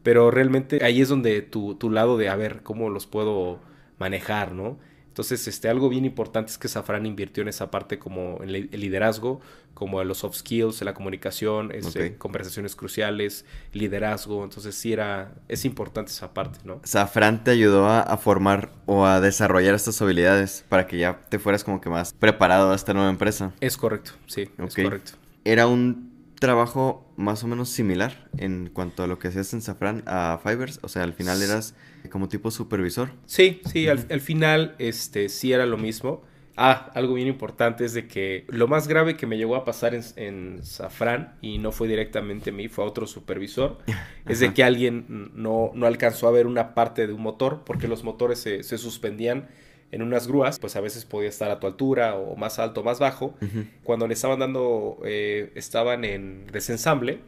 Pero 0.03 0.31
realmente 0.31 0.83
ahí 0.83 1.01
es 1.01 1.07
donde 1.07 1.41
tu, 1.41 1.75
tu 1.75 1.89
lado 1.89 2.17
de, 2.17 2.27
a 2.27 2.35
ver, 2.35 2.61
¿cómo 2.61 2.89
los 2.89 3.07
puedo 3.07 3.61
manejar, 3.99 4.51
no? 4.51 4.77
Entonces, 5.13 5.47
este, 5.47 5.69
algo 5.69 5.89
bien 5.89 6.05
importante 6.05 6.51
es 6.51 6.57
que 6.57 6.67
Safran 6.67 7.05
invirtió 7.05 7.43
en 7.43 7.47
esa 7.47 7.69
parte 7.69 7.99
como 7.99 8.39
en 8.41 8.49
el 8.49 8.69
liderazgo, 8.71 9.41
como 9.75 10.01
en 10.01 10.07
los 10.07 10.17
soft 10.17 10.37
skills, 10.37 10.81
en 10.81 10.85
la 10.85 10.95
comunicación, 10.95 11.71
este, 11.71 12.15
conversaciones 12.15 12.75
cruciales, 12.75 13.45
liderazgo. 13.73 14.43
Entonces, 14.43 14.73
sí 14.73 14.91
era, 14.91 15.35
es 15.47 15.65
importante 15.65 16.11
esa 16.11 16.33
parte, 16.33 16.57
¿no? 16.65 16.81
Safran 16.83 17.43
te 17.43 17.51
ayudó 17.51 17.87
a, 17.87 18.17
formar 18.17 18.71
o 18.87 19.05
a 19.05 19.21
desarrollar 19.21 19.75
estas 19.75 20.01
habilidades 20.01 20.65
para 20.67 20.87
que 20.87 20.97
ya 20.97 21.21
te 21.29 21.37
fueras 21.37 21.63
como 21.63 21.79
que 21.79 21.91
más 21.91 22.13
preparado 22.13 22.71
a 22.71 22.75
esta 22.75 22.95
nueva 22.95 23.11
empresa. 23.11 23.53
Es 23.59 23.77
correcto, 23.77 24.13
sí, 24.25 24.49
es 24.57 24.75
correcto. 24.75 25.11
Era 25.45 25.67
un 25.67 26.11
trabajo 26.39 27.05
más 27.17 27.43
o 27.43 27.47
menos 27.47 27.69
similar 27.69 28.29
en 28.37 28.71
cuanto 28.73 29.03
a 29.03 29.07
lo 29.07 29.19
que 29.19 29.27
hacías 29.27 29.53
en 29.53 29.61
Safran 29.61 30.01
a 30.07 30.39
Fibers? 30.43 30.79
O 30.81 30.89
sea, 30.89 31.03
al 31.03 31.13
final 31.13 31.39
eras 31.39 31.75
como 32.09 32.27
tipo 32.27 32.51
supervisor. 32.51 33.11
Sí, 33.25 33.61
sí, 33.65 33.87
al, 33.87 34.21
final 34.21 34.75
este, 34.79 35.29
sí 35.29 35.53
era 35.53 35.65
lo 35.65 35.77
mismo. 35.77 36.23
Ah, 36.55 36.91
algo 36.93 37.15
bien 37.15 37.27
importante 37.27 37.83
es 37.83 37.93
de 37.93 38.07
que 38.07 38.45
lo 38.47 38.67
más 38.67 38.87
grave 38.87 39.17
que 39.17 39.25
me 39.25 39.37
llegó 39.37 39.55
a 39.55 39.65
pasar 39.65 39.95
en, 39.95 40.03
en 40.17 40.63
Safran, 40.63 41.35
y 41.41 41.57
no 41.57 41.71
fue 41.71 41.87
directamente 41.87 42.51
a 42.51 42.53
mí, 42.53 42.67
fue 42.67 42.83
a 42.83 42.87
otro 42.87 43.07
supervisor, 43.07 43.79
es 44.27 44.39
de 44.39 44.53
que 44.53 44.63
alguien 44.63 45.31
no, 45.33 45.71
no, 45.73 45.87
alcanzó 45.87 46.27
a 46.27 46.31
ver 46.31 46.45
una 46.45 46.75
parte 46.75 47.07
de 47.07 47.13
un 47.13 47.21
motor, 47.21 47.63
porque 47.65 47.87
los 47.87 48.03
motores 48.03 48.39
se, 48.39 48.61
se 48.61 48.77
suspendían 48.77 49.47
en 49.93 50.01
unas 50.01 50.27
grúas, 50.27 50.57
pues 50.57 50.75
a 50.75 50.81
veces 50.81 51.05
podía 51.05 51.29
estar 51.29 51.51
a 51.51 51.59
tu 51.59 51.67
altura 51.67 52.15
o 52.15 52.35
más 52.35 52.57
alto 52.57 52.81
o 52.81 52.83
más 52.83 52.99
bajo. 52.99 53.35
Cuando 53.83 54.07
le 54.07 54.15
estaban 54.15 54.39
dando, 54.39 54.97
eh, 55.05 55.51
estaban 55.53 56.03
en 56.03 56.47
desensamble, 56.47 57.19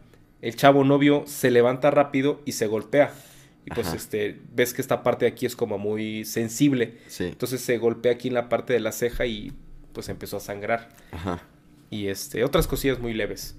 el 0.41 0.55
chavo 0.55 0.84
novio 0.84 1.24
se 1.27 1.51
levanta 1.51 1.91
rápido 1.91 2.41
y 2.44 2.53
se 2.53 2.65
golpea. 2.65 3.13
Y 3.65 3.72
pues 3.72 3.93
este, 3.93 4.39
ves 4.53 4.74
que 4.74 4.81
esta 4.81 5.01
parte 5.01 5.25
de 5.25 5.31
aquí 5.31 5.45
es 5.45 5.55
como 5.55 5.77
muy 5.77 6.24
sensible. 6.24 7.00
Sí. 7.07 7.25
Entonces 7.25 7.62
se 7.62 7.77
golpea 7.77 8.13
aquí 8.13 8.27
en 8.27 8.36
la 8.36 8.48
parte 8.48 8.74
de 8.74 8.79
la 8.79 8.91
ceja 8.91 9.25
y 9.25 9.53
pues 9.91 10.07
empezó 10.10 10.38
a 10.38 10.39
sangrar. 10.39 10.89
Ajá. 11.12 11.41
Y 11.89 12.07
este, 12.07 12.43
otras 12.43 12.67
cosillas 12.67 13.00
muy 13.00 13.13
leves. 13.13 13.57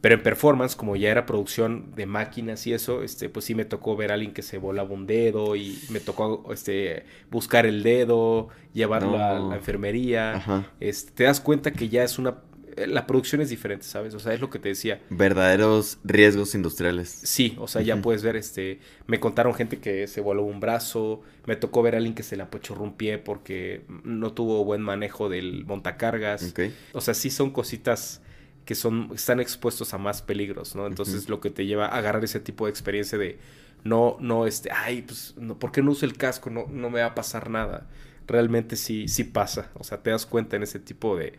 Pero 0.00 0.16
en 0.16 0.22
performance, 0.22 0.76
como 0.76 0.96
ya 0.96 1.10
era 1.10 1.24
producción 1.24 1.94
de 1.94 2.04
máquinas 2.04 2.66
y 2.66 2.74
eso, 2.74 3.02
este, 3.02 3.30
pues 3.30 3.46
sí 3.46 3.54
me 3.54 3.64
tocó 3.64 3.96
ver 3.96 4.10
a 4.10 4.14
alguien 4.14 4.34
que 4.34 4.42
se 4.42 4.58
volaba 4.58 4.90
un 4.90 5.06
dedo 5.06 5.56
y 5.56 5.78
me 5.88 5.98
tocó 5.98 6.52
este, 6.52 7.06
buscar 7.30 7.64
el 7.64 7.82
dedo, 7.82 8.48
llevarlo 8.74 9.16
a 9.16 9.38
la 9.38 9.56
enfermería. 9.56 10.34
Ajá. 10.34 10.70
Este, 10.78 11.12
te 11.12 11.24
das 11.24 11.40
cuenta 11.40 11.72
que 11.72 11.88
ya 11.88 12.04
es 12.04 12.18
una... 12.18 12.42
eh, 12.76 12.86
La 12.86 13.06
producción 13.06 13.40
es 13.40 13.50
diferente, 13.50 13.84
¿sabes? 13.84 14.14
O 14.14 14.18
sea, 14.18 14.32
es 14.34 14.40
lo 14.40 14.50
que 14.50 14.58
te 14.58 14.68
decía. 14.68 15.00
Verdaderos 15.10 15.98
riesgos 16.04 16.54
industriales. 16.54 17.08
Sí, 17.08 17.56
o 17.58 17.68
sea, 17.68 17.82
ya 17.82 18.00
puedes 18.00 18.22
ver, 18.22 18.36
este, 18.36 18.80
me 19.06 19.20
contaron 19.20 19.54
gente 19.54 19.78
que 19.78 20.06
se 20.06 20.20
voló 20.20 20.42
un 20.42 20.60
brazo, 20.60 21.22
me 21.46 21.56
tocó 21.56 21.82
ver 21.82 21.94
a 21.94 21.98
alguien 21.98 22.14
que 22.14 22.22
se 22.22 22.36
le 22.36 22.42
apachurró 22.42 22.82
un 22.82 22.94
pie 22.94 23.18
porque 23.18 23.84
no 24.04 24.32
tuvo 24.32 24.64
buen 24.64 24.82
manejo 24.82 25.28
del 25.28 25.64
montacargas. 25.64 26.54
O 26.92 27.00
sea, 27.00 27.14
sí 27.14 27.30
son 27.30 27.50
cositas 27.50 28.20
que 28.64 28.74
son, 28.74 29.10
están 29.14 29.40
expuestos 29.40 29.92
a 29.94 29.98
más 29.98 30.22
peligros, 30.22 30.74
¿no? 30.74 30.86
Entonces 30.86 31.28
lo 31.28 31.40
que 31.40 31.50
te 31.50 31.66
lleva 31.66 31.86
a 31.86 31.98
agarrar 31.98 32.24
ese 32.24 32.40
tipo 32.40 32.64
de 32.64 32.70
experiencia 32.70 33.18
de 33.18 33.38
no, 33.84 34.16
no, 34.18 34.46
este, 34.46 34.70
ay, 34.72 35.02
pues, 35.02 35.34
no, 35.36 35.58
¿por 35.58 35.70
qué 35.70 35.82
no 35.82 35.90
uso 35.90 36.06
el 36.06 36.16
casco? 36.16 36.48
No, 36.50 36.66
no 36.70 36.88
me 36.90 37.00
va 37.00 37.08
a 37.08 37.14
pasar 37.14 37.50
nada. 37.50 37.86
Realmente 38.26 38.76
sí, 38.76 39.08
sí 39.08 39.24
pasa. 39.24 39.70
O 39.74 39.84
sea, 39.84 40.02
te 40.02 40.10
das 40.10 40.24
cuenta 40.24 40.56
en 40.56 40.62
ese 40.62 40.78
tipo 40.78 41.16
de, 41.16 41.34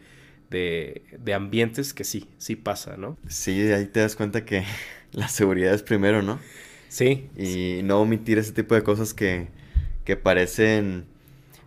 de, 0.49 1.03
de 1.19 1.33
ambientes 1.33 1.93
que 1.93 2.03
sí, 2.03 2.29
sí 2.37 2.55
pasa, 2.55 2.97
¿no? 2.97 3.17
Sí, 3.27 3.71
ahí 3.71 3.85
te 3.87 4.01
das 4.01 4.15
cuenta 4.15 4.45
que 4.45 4.63
la 5.11 5.27
seguridad 5.27 5.73
es 5.73 5.83
primero, 5.83 6.21
¿no? 6.21 6.39
Sí. 6.87 7.29
Y 7.35 7.81
no 7.83 8.01
omitir 8.01 8.37
ese 8.37 8.53
tipo 8.53 8.75
de 8.75 8.83
cosas 8.83 9.13
que, 9.13 9.49
que 10.05 10.15
parecen, 10.17 11.05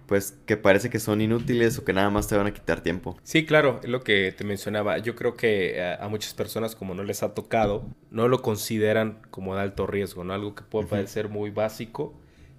pues, 0.07 0.39
que 0.47 0.57
parece 0.57 0.91
que 0.91 1.01
son 1.01 1.21
inútiles 1.21 1.79
o 1.79 1.85
que 1.85 1.93
nada 1.93 2.11
más 2.11 2.29
te 2.29 2.37
van 2.37 2.47
a 2.47 2.55
quitar 2.55 2.83
tiempo. 2.83 3.19
Sí, 3.23 3.45
claro, 3.45 3.81
es 3.83 3.91
lo 3.91 4.03
que 4.03 4.33
te 4.33 4.45
mencionaba. 4.45 4.99
Yo 4.99 5.15
creo 5.15 5.37
que 5.37 5.83
a, 5.83 5.97
a 6.05 6.09
muchas 6.09 6.35
personas 6.35 6.75
como 6.75 6.95
no 6.95 7.05
les 7.05 7.23
ha 7.23 7.35
tocado, 7.35 7.85
no 8.11 8.29
lo 8.29 8.41
consideran 8.43 9.21
como 9.31 9.55
de 9.55 9.63
alto 9.63 9.87
riesgo, 9.87 10.25
¿no? 10.25 10.33
Algo 10.33 10.55
que 10.55 10.63
puede 10.65 10.87
parecer 10.89 11.29
muy 11.29 11.51
básico, 11.51 12.15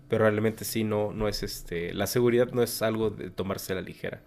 pero 0.07 0.25
realmente 0.25 0.65
sí 0.65 0.83
no, 0.83 1.11
no 1.13 1.27
es 1.27 1.43
este. 1.43 1.93
La 1.93 2.07
seguridad 2.07 2.51
no 2.51 2.61
es 2.63 2.81
algo 2.83 3.09
de 3.09 3.31
tomarse 3.31 3.73
a 3.73 3.75
la 3.77 3.81
ligera. 3.81 4.21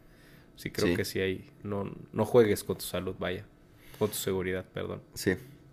Sí, 0.62 0.71
creo 0.71 0.88
Sí. 0.88 0.97
que 0.97 1.04
sí 1.04 1.19
hay. 1.21 1.50
No, 1.64 1.90
no 2.12 2.25
juegues 2.25 2.62
con 2.62 2.76
tu 2.76 2.85
salud, 2.85 3.14
vaya. 3.19 3.45
Con 3.99 4.09
tu 4.11 4.14
seguridad, 4.16 4.64
perdón. 4.73 5.00
Sí. 5.14 5.33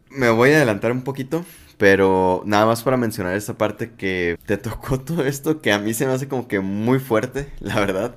Me 0.09 0.29
voy 0.29 0.49
a 0.51 0.55
adelantar 0.57 0.91
un 0.91 1.03
poquito, 1.03 1.45
pero 1.77 2.41
nada 2.45 2.65
más 2.65 2.81
para 2.81 2.97
mencionar 2.97 3.35
esta 3.35 3.55
parte 3.57 3.91
que 3.91 4.37
te 4.47 4.57
tocó 4.57 4.99
todo 5.05 5.23
esto, 5.25 5.61
que 5.61 5.71
a 5.71 5.77
mí 5.79 5.93
se 5.93 6.07
me 6.07 6.13
hace 6.13 6.27
como 6.27 6.47
que 6.47 6.59
muy 6.59 6.97
fuerte, 6.99 7.51
la 7.59 7.79
verdad. 7.79 8.15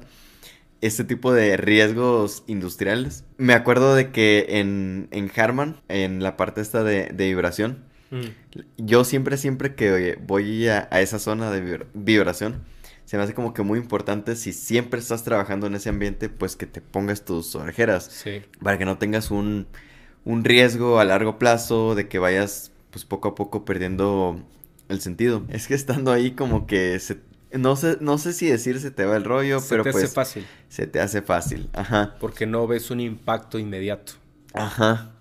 Este 0.81 1.05
tipo 1.05 1.33
de 1.33 1.57
riesgos 1.59 2.43
industriales. 2.47 3.25
Me 3.37 3.52
acuerdo 3.52 3.95
de 3.95 4.11
que 4.11 4.47
en, 4.49 5.09
en 5.12 5.31
Harman, 5.37 5.76
en 5.88 6.23
la 6.23 6.37
parte 6.37 6.61
esta 6.61 6.83
de, 6.83 7.07
de 7.12 7.26
vibración, 7.26 7.85
yo 8.79 9.05
siempre, 9.05 9.37
siempre 9.37 9.75
que 9.75 10.19
voy 10.26 10.69
a, 10.69 10.88
a 10.91 11.00
esa 11.00 11.19
zona 11.19 11.50
de 11.50 11.61
vibra- 11.61 11.87
vibración, 11.95 12.62
se 13.12 13.19
me 13.19 13.25
hace 13.25 13.35
como 13.35 13.52
que 13.52 13.61
muy 13.61 13.78
importante 13.78 14.37
si 14.37 14.54
siempre 14.54 14.99
estás 14.99 15.23
trabajando 15.23 15.66
en 15.66 15.75
ese 15.75 15.90
ambiente, 15.90 16.31
pues 16.31 16.57
que 16.57 16.64
te 16.64 16.81
pongas 16.81 17.26
tus 17.26 17.54
orejeras 17.54 18.04
Sí. 18.07 18.40
para 18.62 18.78
que 18.78 18.87
no 18.87 18.97
tengas 18.97 19.31
un, 19.31 19.66
un 20.25 20.42
riesgo 20.45 20.99
a 20.99 21.04
largo 21.04 21.38
plazo 21.38 21.95
de 21.95 22.09
que 22.09 22.19
vayas 22.19 22.73
pues 22.88 23.04
poco 23.04 23.28
a 23.28 23.35
poco 23.35 23.66
perdiendo 23.66 24.40
el 24.88 25.02
sentido. 25.02 25.45
Es 25.50 25.66
que 25.66 25.75
estando 25.75 26.11
ahí 26.11 26.31
como 26.31 26.66
que 26.66 26.99
se, 27.00 27.19
no 27.52 27.76
sé, 27.76 27.99
no 28.00 28.16
sé 28.16 28.33
si 28.33 28.47
decir 28.47 28.81
se 28.81 28.90
te 28.90 29.04
va 29.04 29.14
el 29.19 29.25
rollo, 29.25 29.61
Se 29.61 29.69
pero 29.69 29.83
te 29.83 29.92
pues 29.92 30.04
hace 30.04 30.14
fácil, 30.14 30.47
se 30.71 30.87
te 30.87 30.99
hace 30.99 31.21
fácil. 31.21 31.69
Ajá. 31.75 32.16
porque 32.19 32.47
no 32.47 32.66
ves 32.66 32.90
un 32.90 33.00
impacto 33.00 33.59
inmediato. 33.59 34.14
Ajá. 34.54 35.12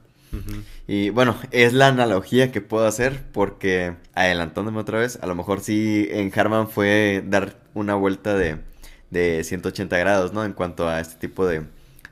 Y 0.87 1.09
bueno, 1.09 1.35
es 1.51 1.73
la 1.73 1.87
analogía 1.87 2.51
que 2.51 2.61
puedo 2.61 2.85
hacer 2.85 3.23
porque 3.31 3.95
adelantándome 4.13 4.79
otra 4.79 4.99
vez, 4.99 5.19
a 5.21 5.27
lo 5.27 5.35
mejor 5.35 5.61
sí 5.61 6.07
en 6.11 6.31
Harman 6.37 6.69
fue 6.69 7.23
dar 7.25 7.57
una 7.73 7.95
vuelta 7.95 8.35
de, 8.35 8.57
de 9.09 9.43
180 9.43 9.97
grados, 9.97 10.33
¿no? 10.33 10.43
En 10.45 10.53
cuanto 10.53 10.87
a 10.87 10.99
este 10.99 11.15
tipo 11.27 11.45
de, 11.45 11.63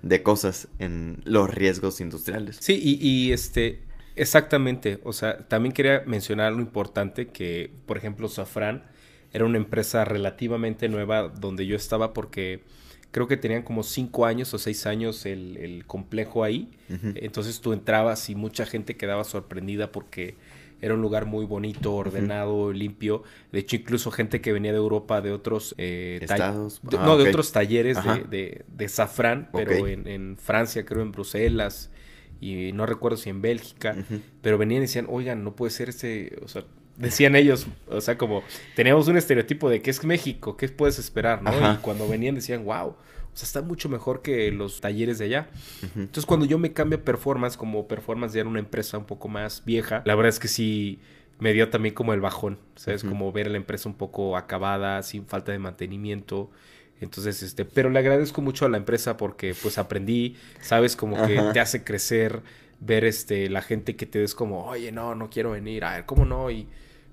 de 0.01 0.23
cosas 0.23 0.67
en 0.79 1.21
los 1.25 1.49
riesgos 1.53 2.01
industriales. 2.01 2.57
Sí, 2.59 2.79
y, 2.81 3.05
y, 3.05 3.31
este, 3.31 3.81
exactamente, 4.15 4.99
o 5.03 5.13
sea, 5.13 5.47
también 5.47 5.73
quería 5.73 6.03
mencionar 6.05 6.53
lo 6.53 6.61
importante 6.61 7.27
que, 7.27 7.71
por 7.85 7.97
ejemplo, 7.97 8.27
Safran 8.27 8.83
era 9.31 9.45
una 9.45 9.57
empresa 9.57 10.05
relativamente 10.05 10.89
nueva 10.89 11.29
donde 11.29 11.65
yo 11.65 11.75
estaba 11.75 12.13
porque 12.13 12.63
creo 13.11 13.27
que 13.27 13.37
tenían 13.37 13.63
como 13.63 13.83
cinco 13.83 14.25
años 14.25 14.53
o 14.53 14.57
seis 14.59 14.85
años 14.85 15.25
el, 15.25 15.57
el 15.57 15.85
complejo 15.85 16.43
ahí, 16.43 16.69
entonces 17.15 17.61
tú 17.61 17.73
entrabas 17.73 18.29
y 18.29 18.35
mucha 18.35 18.65
gente 18.65 18.95
quedaba 18.97 19.23
sorprendida 19.23 19.91
porque 19.91 20.35
era 20.81 20.93
un 20.93 21.01
lugar 21.01 21.25
muy 21.25 21.45
bonito, 21.45 21.93
ordenado, 21.93 22.71
limpio. 22.71 23.23
De 23.51 23.59
hecho, 23.59 23.75
incluso 23.75 24.11
gente 24.11 24.39
que 24.41 24.53
venía 24.53 24.71
de 24.71 24.77
Europa, 24.77 25.19
de 25.21 25.33
otros... 25.33 25.75
eh, 25.77 26.19
ta- 26.25 26.35
Estados. 26.35 26.79
de- 26.83 26.97
Ah, 26.97 27.05
no, 27.05 27.17
de 27.17 27.23
otros 27.31 27.51
talleres 27.51 27.97
de, 28.29 28.37
de, 28.37 28.65
de 28.77 28.87
Safran, 28.87 29.49
pero 29.51 29.71
en, 29.87 30.07
en 30.07 30.37
Francia, 30.37 30.85
creo 30.85 31.01
en 31.01 31.11
Bruselas, 31.11 31.91
y 32.39 32.71
no 32.73 32.85
recuerdo 32.85 33.17
si 33.17 33.29
en 33.29 33.41
Bélgica, 33.41 33.97
pero 34.41 34.57
venían 34.57 34.77
y 34.79 34.85
decían, 34.85 35.07
oigan, 35.09 35.43
no 35.43 35.53
puede 35.55 35.71
ser 35.71 35.89
este, 35.89 36.39
o 36.43 36.47
sea, 36.47 36.63
decían 36.99 37.35
ellos, 37.35 37.65
o 37.87 38.01
sea, 38.01 38.17
como 38.17 38.43
teníamos 38.75 39.07
un 39.07 39.17
estereotipo 39.17 39.69
de 39.69 39.81
que 39.81 39.89
es 39.89 40.03
México, 40.03 40.55
¿qué 40.57 40.67
puedes 40.69 40.99
esperar? 40.99 41.41
¿no? 41.41 41.49
Ajá. 41.49 41.77
Y 41.79 41.81
cuando 41.81 42.07
venían 42.07 42.35
decían, 42.35 42.65
wow, 42.65 42.89
o 42.89 42.95
sea, 43.33 43.45
está 43.45 43.61
mucho 43.61 43.89
mejor 43.89 44.21
que 44.21 44.51
los 44.51 44.81
talleres 44.81 45.17
de 45.17 45.25
allá. 45.25 45.49
Entonces, 45.95 46.25
cuando 46.25 46.45
yo 46.45 46.59
me 46.59 46.73
cambio 46.73 46.99
a 46.99 47.01
performance, 47.01 47.57
como 47.57 47.87
performance 47.87 48.33
ya 48.33 48.41
era 48.41 48.49
una 48.49 48.59
empresa 48.59 48.97
un 48.97 49.05
poco 49.05 49.29
más 49.29 49.63
vieja, 49.65 50.03
la 50.05 50.15
verdad 50.15 50.29
es 50.29 50.39
que 50.39 50.47
sí 50.47 50.99
me 51.39 51.53
dio 51.53 51.69
también 51.69 51.95
como 51.95 52.13
el 52.13 52.19
bajón, 52.19 52.59
¿sabes? 52.75 53.03
Ujú. 53.03 53.11
Como 53.11 53.31
ver 53.31 53.49
la 53.49 53.57
empresa 53.57 53.87
un 53.87 53.95
poco 53.95 54.35
acabada, 54.35 55.01
sin 55.03 55.25
falta 55.25 55.53
de 55.53 55.59
mantenimiento. 55.59 56.51
Entonces, 56.99 57.41
este, 57.43 57.63
pero 57.63 57.89
le 57.89 57.99
agradezco 57.99 58.41
mucho 58.41 58.65
a 58.65 58.69
la 58.69 58.75
empresa 58.75 59.15
porque 59.15 59.55
pues 59.61 59.77
aprendí, 59.77 60.35
sabes, 60.59 60.97
como 60.97 61.15
que 61.25 61.41
te 61.53 61.61
hace 61.61 61.85
crecer, 61.85 62.41
ver 62.81 63.05
este, 63.05 63.49
la 63.49 63.61
gente 63.61 63.95
que 63.95 64.05
te 64.05 64.19
des 64.19 64.35
como, 64.35 64.65
oye, 64.65 64.91
no, 64.91 65.15
no 65.15 65.29
quiero 65.29 65.51
venir, 65.51 65.85
a 65.85 65.95
ver, 65.95 66.05
¿cómo 66.05 66.25
no? 66.25 66.51
Y 66.51 66.67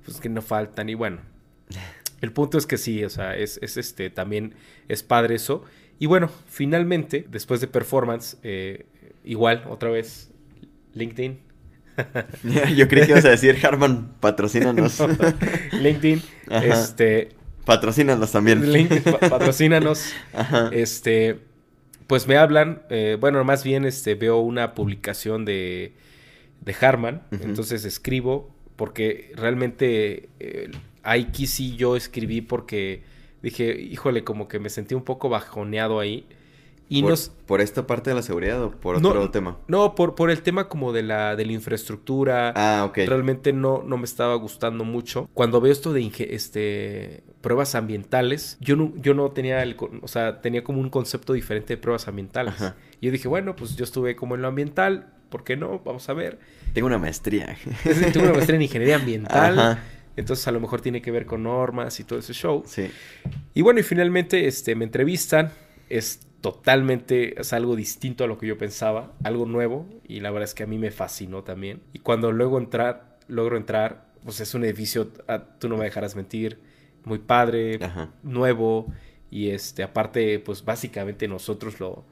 pues 0.06 0.18
que 0.20 0.28
no 0.30 0.40
faltan, 0.40 0.88
y 0.88 0.94
bueno. 0.94 1.18
El 2.22 2.32
punto 2.32 2.56
es 2.56 2.66
que 2.66 2.78
sí, 2.78 3.04
o 3.04 3.10
sea, 3.10 3.36
es, 3.36 3.58
es 3.62 3.76
este, 3.76 4.08
también 4.08 4.54
es 4.88 5.02
padre 5.02 5.34
eso. 5.34 5.64
Y 5.98 6.06
bueno, 6.06 6.30
finalmente, 6.48 7.26
después 7.30 7.60
de 7.60 7.66
performance, 7.66 8.38
eh, 8.42 8.86
igual, 9.24 9.64
otra 9.68 9.90
vez, 9.90 10.30
LinkedIn. 10.94 11.40
Yo 12.76 12.88
creí 12.88 13.04
que 13.04 13.12
ibas 13.12 13.24
a 13.26 13.30
decir, 13.30 13.58
Harman, 13.64 14.12
patrocínanos. 14.20 14.98
No, 15.00 15.08
LinkedIn, 15.80 16.22
Ajá. 16.50 16.64
este, 16.66 17.30
Patrocínanos 17.66 18.32
también. 18.32 18.70
LinkedIn, 18.72 19.02
pa- 19.12 19.18
patrocínanos. 19.28 20.12
Ajá. 20.32 20.70
Este, 20.72 21.40
pues 22.06 22.26
me 22.28 22.36
hablan, 22.38 22.82
eh, 22.88 23.16
bueno, 23.20 23.42
más 23.44 23.62
bien 23.64 23.84
este, 23.84 24.14
veo 24.14 24.38
una 24.38 24.74
publicación 24.74 25.44
de, 25.44 25.92
de 26.60 26.76
Harman, 26.80 27.22
entonces 27.42 27.84
escribo, 27.84 28.54
porque 28.76 29.32
realmente 29.36 30.28
eh, 30.40 30.70
ahí 31.02 31.28
sí 31.46 31.76
yo 31.76 31.96
escribí 31.96 32.40
porque 32.40 33.02
dije, 33.42 33.80
híjole, 33.80 34.24
como 34.24 34.48
que 34.48 34.58
me 34.58 34.70
sentí 34.70 34.94
un 34.94 35.02
poco 35.04 35.28
bajoneado 35.28 35.98
ahí. 36.00 36.26
Y 36.88 37.00
por, 37.00 37.08
no, 37.10 37.14
s- 37.14 37.32
por 37.46 37.60
esta 37.60 37.84
parte 37.86 38.10
de 38.10 38.16
la 38.16 38.22
seguridad 38.22 38.62
o 38.62 38.70
por 38.70 39.00
No, 39.02 39.08
otro 39.08 39.30
tema? 39.32 39.58
no 39.66 39.96
por, 39.96 40.14
por 40.14 40.30
el 40.30 40.42
tema 40.42 40.68
como 40.68 40.92
de 40.92 41.02
la, 41.02 41.34
de 41.34 41.44
la 41.44 41.50
infraestructura, 41.52 42.52
Ah, 42.54 42.84
ok. 42.88 42.98
realmente 43.06 43.52
no, 43.52 43.82
no 43.82 43.96
me 43.98 44.04
estaba 44.04 44.36
gustando 44.36 44.84
mucho. 44.84 45.28
Cuando 45.34 45.60
veo 45.60 45.72
esto 45.72 45.92
de 45.92 46.00
inge- 46.02 46.28
este, 46.30 47.24
pruebas 47.40 47.74
ambientales, 47.74 48.56
yo 48.60 48.76
no, 48.76 48.92
yo 49.02 49.14
no 49.14 49.30
tenía 49.32 49.64
el, 49.64 49.76
o 50.00 50.06
sea, 50.06 50.40
tenía 50.40 50.62
como 50.62 50.80
un 50.80 50.88
concepto 50.90 51.32
diferente 51.32 51.74
de 51.74 51.82
pruebas 51.82 52.06
ambientales. 52.06 52.54
Ajá. 52.54 52.76
Y 53.00 53.06
yo 53.06 53.12
dije, 53.12 53.26
bueno, 53.26 53.56
pues 53.56 53.74
yo 53.74 53.82
estuve 53.82 54.14
como 54.14 54.36
en 54.36 54.42
lo 54.42 54.48
ambiental, 54.48 55.12
¿por 55.28 55.44
qué 55.44 55.56
no? 55.56 55.80
Vamos 55.84 56.08
a 56.08 56.12
ver. 56.12 56.38
Tengo 56.72 56.86
una 56.86 56.98
maestría. 56.98 57.56
Tengo 58.12 58.24
una 58.26 58.32
maestría 58.32 58.56
en 58.56 58.62
ingeniería 58.62 58.96
ambiental, 58.96 59.58
Ajá. 59.58 59.82
entonces 60.16 60.46
a 60.48 60.52
lo 60.52 60.60
mejor 60.60 60.80
tiene 60.80 61.02
que 61.02 61.10
ver 61.10 61.26
con 61.26 61.42
normas 61.42 61.98
y 62.00 62.04
todo 62.04 62.18
ese 62.18 62.32
show. 62.32 62.62
Sí. 62.66 62.90
Y 63.54 63.62
bueno, 63.62 63.80
y 63.80 63.82
finalmente 63.82 64.46
este, 64.46 64.74
me 64.74 64.84
entrevistan. 64.84 65.52
Es 65.88 66.26
totalmente, 66.40 67.40
es 67.40 67.52
algo 67.52 67.76
distinto 67.76 68.24
a 68.24 68.26
lo 68.26 68.38
que 68.38 68.46
yo 68.46 68.58
pensaba, 68.58 69.12
algo 69.24 69.46
nuevo. 69.46 69.86
Y 70.06 70.20
la 70.20 70.30
verdad 70.30 70.44
es 70.44 70.54
que 70.54 70.62
a 70.62 70.66
mí 70.66 70.78
me 70.78 70.90
fascinó 70.90 71.42
también. 71.42 71.80
Y 71.92 72.00
cuando 72.00 72.32
luego 72.32 72.58
entrar, 72.58 73.18
logro 73.28 73.56
entrar, 73.56 74.06
pues 74.24 74.40
es 74.40 74.54
un 74.54 74.64
edificio, 74.64 75.12
ah, 75.28 75.44
tú 75.58 75.68
no 75.68 75.76
me 75.76 75.84
dejarás 75.84 76.16
mentir, 76.16 76.58
muy 77.04 77.18
padre, 77.18 77.78
Ajá. 77.82 78.10
nuevo. 78.22 78.92
Y 79.30 79.50
este, 79.50 79.82
aparte, 79.82 80.38
pues 80.40 80.64
básicamente 80.64 81.28
nosotros 81.28 81.80
lo, 81.80 82.04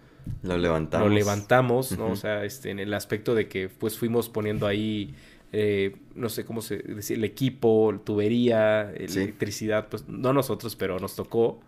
Lo 0.42 0.58
levantamos. 0.58 1.08
lo 1.08 1.14
levantamos, 1.14 1.98
¿no? 1.98 2.08
O 2.08 2.16
sea, 2.16 2.44
este, 2.44 2.70
en 2.70 2.78
el 2.78 2.94
aspecto 2.94 3.34
de 3.34 3.48
que 3.48 3.68
pues 3.68 3.98
fuimos 3.98 4.28
poniendo 4.28 4.66
ahí 4.66 5.14
eh, 5.56 5.94
no 6.16 6.30
sé 6.30 6.44
cómo 6.44 6.62
se 6.62 6.78
dice, 6.78 7.14
el 7.14 7.22
equipo, 7.22 8.00
tubería, 8.04 8.90
electricidad, 8.90 9.88
pues 9.88 10.08
no 10.08 10.32
nosotros, 10.32 10.74
pero 10.74 10.98
nos 10.98 11.14
tocó. 11.14 11.60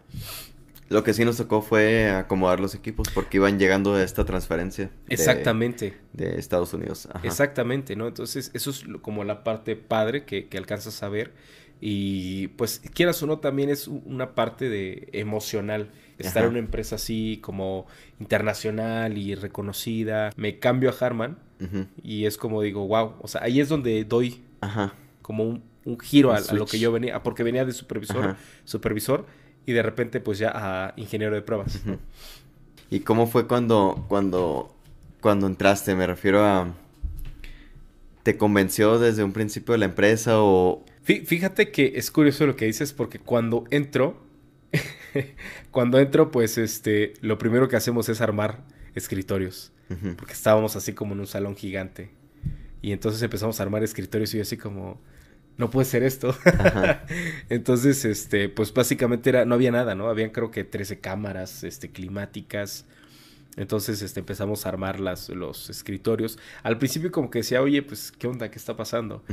Lo 0.88 1.04
que 1.04 1.14
sí 1.14 1.25
nos 1.25 1.36
tocó 1.36 1.62
fue 1.62 2.10
acomodar 2.10 2.58
los 2.58 2.75
equipos 2.75 3.08
porque 3.14 3.36
iban 3.36 3.60
llegando 3.60 3.94
de 3.94 4.04
esta 4.04 4.25
transferencia. 4.25 4.90
Exactamente. 5.08 5.96
De, 6.12 6.36
Estados 6.36 6.75
Unidos. 6.75 7.08
Exactamente, 7.22 7.94
¿no? 7.94 8.08
Entonces, 8.08 8.50
eso 8.54 8.70
es 8.70 8.82
como 9.02 9.22
la 9.22 9.44
parte 9.44 9.76
padre 9.76 10.25
que, 10.25 10.48
que 10.48 10.58
alcanzas 10.58 11.04
a 11.04 11.08
ver. 11.08 11.32
Y 11.80 12.48
pues, 12.48 12.82
quieras 12.92 13.22
o 13.22 13.28
no, 13.28 13.38
también 13.38 13.70
es 13.70 13.86
una 13.86 14.34
parte 14.34 14.68
de 14.68 15.08
emocional. 15.12 15.90
Estar 16.18 16.44
en 16.44 16.50
una 16.50 16.58
empresa 16.58 16.96
así 16.96 17.38
como 17.42 17.87
internacional 18.20 19.18
y 19.18 19.35
reconocida. 19.35 20.30
Me 20.37 20.58
cambio 20.58 20.90
a 20.90 21.04
Harman 21.04 21.38
y 22.02 22.26
es 22.26 22.37
como 22.38 22.62
digo, 22.62 22.87
wow. 22.87 23.14
O 23.20 23.28
sea, 23.28 23.42
ahí 23.42 23.61
es 23.61 23.68
donde 23.68 24.04
doy 24.04 24.42
como 25.23 25.44
un, 25.44 26.00
giro 26.00 26.32
a, 26.32 26.40
lo 26.52 26.66
que 26.66 26.78
yo 26.78 26.92
venía. 26.92 27.23
Porque 27.23 27.42
venía 27.42 27.64
de 27.64 27.73
supervisor, 27.73 28.37
supervisor 28.64 29.26
y 29.66 29.73
de 29.73 29.82
repente 29.82 30.20
pues 30.20 30.38
ya 30.38 30.52
a 30.54 30.94
ingeniero 30.96 31.35
de 31.35 31.42
pruebas. 31.42 31.80
¿Y 32.90 33.00
cómo 33.00 33.26
fue 33.26 33.46
cuando, 33.46 34.04
cuando, 34.08 34.75
cuando 35.20 35.46
entraste? 35.46 35.94
Me 35.94 36.06
refiero 36.06 36.44
a... 36.44 36.73
¿Te 38.23 38.37
convenció 38.37 38.99
desde 38.99 39.23
un 39.23 39.32
principio 39.32 39.73
de 39.73 39.78
la 39.78 39.87
empresa 39.87 40.40
o...? 40.40 40.85
Fíjate 41.02 41.70
que 41.70 41.92
es 41.96 42.11
curioso 42.11 42.46
lo 42.46 42.56
que 42.56 42.64
dices 42.64 42.92
porque 42.92 43.20
cuando 43.20 43.64
entro, 43.70 44.25
cuando 45.70 45.99
entro 45.99 46.30
pues 46.30 46.58
este, 46.58 47.14
lo 47.20 47.38
primero 47.38 47.68
que 47.68 47.76
hacemos 47.76 48.08
es 48.08 48.20
armar 48.20 48.64
escritorios. 48.94 49.73
Porque 50.16 50.32
estábamos 50.32 50.75
así 50.75 50.94
como 50.94 51.14
en 51.14 51.20
un 51.20 51.28
salón 51.28 51.54
gigante. 51.54 52.11
Y 52.82 52.90
entonces 52.90 53.23
empezamos 53.23 53.61
a 53.61 53.62
armar 53.62 53.85
escritorios 53.85 54.35
y 54.35 54.38
yo 54.38 54.42
así 54.42 54.56
como 54.56 55.00
no 55.58 55.70
puede 55.70 55.87
ser 55.87 56.02
esto. 56.02 56.37
Entonces, 57.49 58.04
este, 58.04 58.49
pues 58.49 58.73
básicamente 58.73 59.30
era, 59.30 59.44
no 59.44 59.54
había 59.54 59.70
nada, 59.70 59.94
¿no? 59.94 60.08
Habían 60.08 60.30
creo 60.30 60.50
que 60.50 60.64
13 60.64 61.00
cámaras, 61.00 61.64
este, 61.64 61.90
climáticas. 61.90 62.85
Entonces, 63.56 64.02
este, 64.02 64.20
empezamos 64.20 64.66
a 64.66 64.68
armar 64.68 65.00
las, 65.00 65.30
los 65.30 65.70
escritorios. 65.70 66.38
Al 66.62 66.76
principio 66.78 67.11
como 67.11 67.30
que 67.30 67.38
decía, 67.38 67.62
oye, 67.62 67.82
pues, 67.82 68.12
¿qué 68.12 68.26
onda? 68.26 68.50
¿Qué 68.50 68.58
está 68.58 68.76
pasando? 68.76 69.25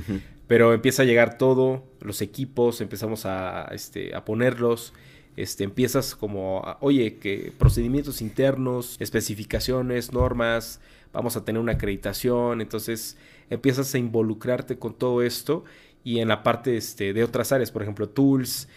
Pero 0.48 0.74
empieza 0.74 1.04
a 1.04 1.06
llegar 1.06 1.38
todo, 1.38 1.86
los 2.00 2.22
equipos, 2.22 2.80
empezamos 2.80 3.26
a, 3.26 3.66
este, 3.74 4.16
a 4.16 4.24
ponerlos. 4.24 4.94
Este, 5.36 5.64
empiezas 5.64 6.16
como, 6.16 6.62
oye, 6.80 7.18
que 7.18 7.52
procedimientos 7.58 8.22
internos, 8.22 8.98
especificaciones, 9.00 10.14
normas, 10.14 10.80
vamos 11.12 11.36
a 11.38 11.46
tener 11.46 11.62
una 11.62 11.74
acreditación. 11.74 12.62
Entonces, 12.62 13.18
empiezas 13.50 13.94
a 13.96 13.98
involucrarte 13.98 14.78
con 14.78 14.94
todo 14.94 15.22
esto 15.22 15.64
y 16.04 16.20
en 16.20 16.28
la 16.28 16.44
parte 16.44 16.78
este, 16.78 17.14
de 17.14 17.24
otras 17.24 17.52
áreas, 17.52 17.72
por 17.72 17.82
ejemplo, 17.82 18.10
tools, 18.10 18.68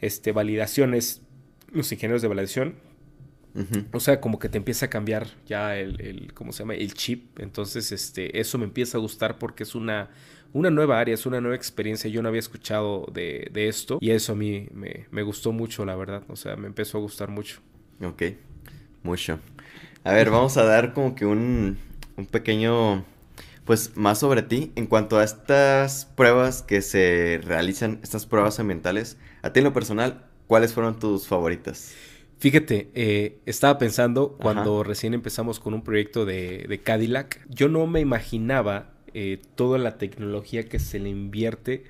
este, 0.00 0.32
validaciones, 0.32 1.22
los 1.72 1.90
ingenieros 1.92 2.22
de 2.22 2.28
validación. 2.28 2.74
O 3.92 4.00
sea, 4.00 4.20
como 4.20 4.40
que 4.40 4.48
te 4.48 4.58
empieza 4.58 4.86
a 4.86 4.90
cambiar 4.90 5.28
ya 5.46 5.76
el, 5.76 6.00
el, 6.00 6.34
¿cómo 6.34 6.52
se 6.52 6.64
llama? 6.64 6.74
El 6.74 6.92
chip. 6.94 7.38
Entonces, 7.38 7.92
este, 7.92 8.40
eso 8.40 8.58
me 8.58 8.64
empieza 8.64 8.98
a 8.98 9.00
gustar 9.00 9.38
porque 9.38 9.62
es 9.62 9.76
una, 9.76 10.10
una 10.54 10.70
nueva 10.70 11.00
área, 11.00 11.14
es 11.14 11.26
una 11.26 11.40
nueva 11.40 11.56
experiencia. 11.56 12.08
Yo 12.08 12.22
no 12.22 12.28
había 12.28 12.38
escuchado 12.38 13.06
de, 13.12 13.50
de 13.52 13.68
esto 13.68 13.98
y 14.00 14.12
eso 14.12 14.32
a 14.32 14.36
mí 14.36 14.68
me, 14.72 15.06
me, 15.10 15.22
gustó 15.22 15.52
mucho, 15.52 15.84
la 15.84 15.96
verdad. 15.96 16.22
O 16.28 16.36
sea, 16.36 16.56
me 16.56 16.68
empezó 16.68 16.98
a 16.98 17.00
gustar 17.00 17.28
mucho. 17.28 17.60
Ok, 18.02 18.22
mucho. 19.02 19.40
A 20.04 20.12
ver, 20.12 20.30
vamos 20.30 20.56
a 20.56 20.64
dar 20.64 20.94
como 20.94 21.16
que 21.16 21.26
un, 21.26 21.76
un 22.16 22.26
pequeño 22.26 23.04
pues 23.64 23.96
más 23.96 24.20
sobre 24.20 24.42
ti 24.42 24.72
en 24.76 24.86
cuanto 24.86 25.18
a 25.18 25.24
estas 25.24 26.04
pruebas 26.14 26.62
que 26.62 26.82
se 26.82 27.40
realizan, 27.42 27.98
estas 28.02 28.24
pruebas 28.24 28.60
ambientales. 28.60 29.16
A 29.42 29.52
ti 29.52 29.58
en 29.58 29.64
lo 29.64 29.72
personal, 29.72 30.24
¿cuáles 30.46 30.72
fueron 30.72 31.00
tus 31.00 31.26
favoritas? 31.26 31.94
Fíjate, 32.38 32.90
eh, 32.94 33.38
estaba 33.46 33.78
pensando 33.78 34.36
cuando 34.40 34.84
recién 34.84 35.14
empezamos 35.14 35.58
con 35.58 35.74
un 35.74 35.82
proyecto 35.82 36.24
de, 36.24 36.66
de 36.68 36.78
Cadillac, 36.80 37.44
yo 37.48 37.68
no 37.68 37.86
me 37.86 38.00
imaginaba 38.00 38.93
eh, 39.14 39.40
toda 39.54 39.78
la 39.78 39.96
tecnología 39.96 40.68
que 40.68 40.78
se 40.78 40.98
le 40.98 41.08
invierte 41.08 41.84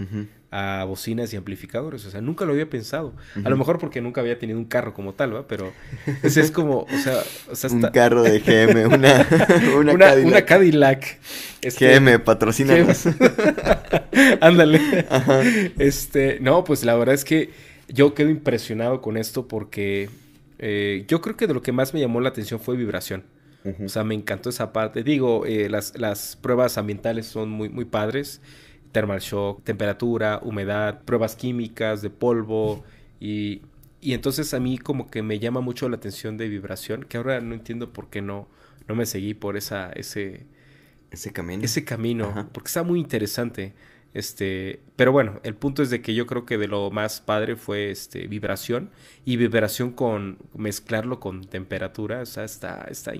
a 0.50 0.84
bocinas 0.84 1.32
y 1.32 1.36
amplificadores. 1.36 2.06
O 2.06 2.10
sea, 2.10 2.20
nunca 2.20 2.44
lo 2.44 2.52
había 2.52 2.70
pensado. 2.70 3.12
A 3.44 3.50
lo 3.50 3.56
mejor 3.56 3.78
porque 3.78 4.00
nunca 4.00 4.20
había 4.20 4.38
tenido 4.38 4.56
un 4.58 4.66
carro 4.66 4.94
como 4.94 5.14
tal, 5.14 5.34
¿va? 5.34 5.48
Pero 5.48 5.72
ese 6.22 6.42
es 6.42 6.52
como, 6.52 6.82
o 6.82 6.98
sea... 7.02 7.22
O 7.50 7.56
sea 7.56 7.70
Un 7.70 7.82
carro 7.82 8.22
de 8.22 8.38
GM, 8.38 8.86
una, 8.94 9.26
una, 9.76 9.92
una, 9.92 10.06
Cadillac. 10.06 10.26
Una 10.26 10.44
Cadillac. 10.44 11.18
Este, 11.60 11.98
GM, 11.98 12.20
patrocina. 12.20 12.74
Ándale. 14.40 14.80
Este, 15.78 16.38
no, 16.40 16.62
pues 16.62 16.84
la 16.84 16.94
verdad 16.94 17.16
es 17.16 17.24
que 17.24 17.50
yo 17.88 18.14
quedo 18.14 18.30
impresionado 18.30 19.00
con 19.00 19.16
esto 19.16 19.48
porque 19.48 20.08
eh, 20.58 21.04
yo 21.08 21.20
creo 21.20 21.36
que 21.36 21.46
de 21.46 21.54
lo 21.54 21.62
que 21.62 21.72
más 21.72 21.94
me 21.94 22.00
llamó 22.00 22.20
la 22.20 22.28
atención 22.28 22.60
fue 22.60 22.76
vibración. 22.76 23.24
O 23.84 23.88
sea, 23.88 24.04
me 24.04 24.14
encantó 24.14 24.50
esa 24.50 24.72
parte. 24.72 25.02
Digo, 25.02 25.46
eh, 25.46 25.70
las, 25.70 25.98
las, 25.98 26.36
pruebas 26.36 26.76
ambientales 26.76 27.26
son 27.26 27.50
muy, 27.50 27.68
muy 27.70 27.86
padres. 27.86 28.42
Thermal 28.92 29.20
shock, 29.20 29.64
temperatura, 29.64 30.40
humedad, 30.42 31.02
pruebas 31.04 31.34
químicas 31.34 32.02
de 32.02 32.10
polvo. 32.10 32.84
Y, 33.20 33.62
y, 34.00 34.12
entonces 34.12 34.52
a 34.52 34.60
mí 34.60 34.76
como 34.76 35.10
que 35.10 35.22
me 35.22 35.38
llama 35.38 35.60
mucho 35.60 35.88
la 35.88 35.96
atención 35.96 36.36
de 36.36 36.48
vibración, 36.48 37.04
que 37.04 37.16
ahora 37.16 37.40
no 37.40 37.54
entiendo 37.54 37.92
por 37.92 38.10
qué 38.10 38.20
no, 38.20 38.48
no 38.86 38.94
me 38.94 39.06
seguí 39.06 39.32
por 39.32 39.56
esa, 39.56 39.90
ese, 39.92 40.46
ese 41.10 41.32
camino. 41.32 41.64
Ese 41.64 41.84
camino, 41.84 42.50
porque 42.52 42.68
está 42.68 42.82
muy 42.82 43.00
interesante. 43.00 43.72
Este, 44.14 44.80
pero 44.94 45.10
bueno, 45.10 45.40
el 45.42 45.56
punto 45.56 45.82
es 45.82 45.90
de 45.90 46.00
que 46.00 46.14
yo 46.14 46.26
creo 46.26 46.46
que 46.46 46.56
de 46.56 46.68
lo 46.68 46.92
más 46.92 47.20
padre 47.20 47.56
fue 47.56 47.90
este 47.90 48.28
vibración 48.28 48.90
y 49.24 49.36
vibración 49.36 49.90
con 49.90 50.38
mezclarlo 50.54 51.18
con 51.18 51.42
temperatura, 51.44 52.20
o 52.22 52.26
sea, 52.26 52.44
está 52.44 52.86
está 52.88 53.12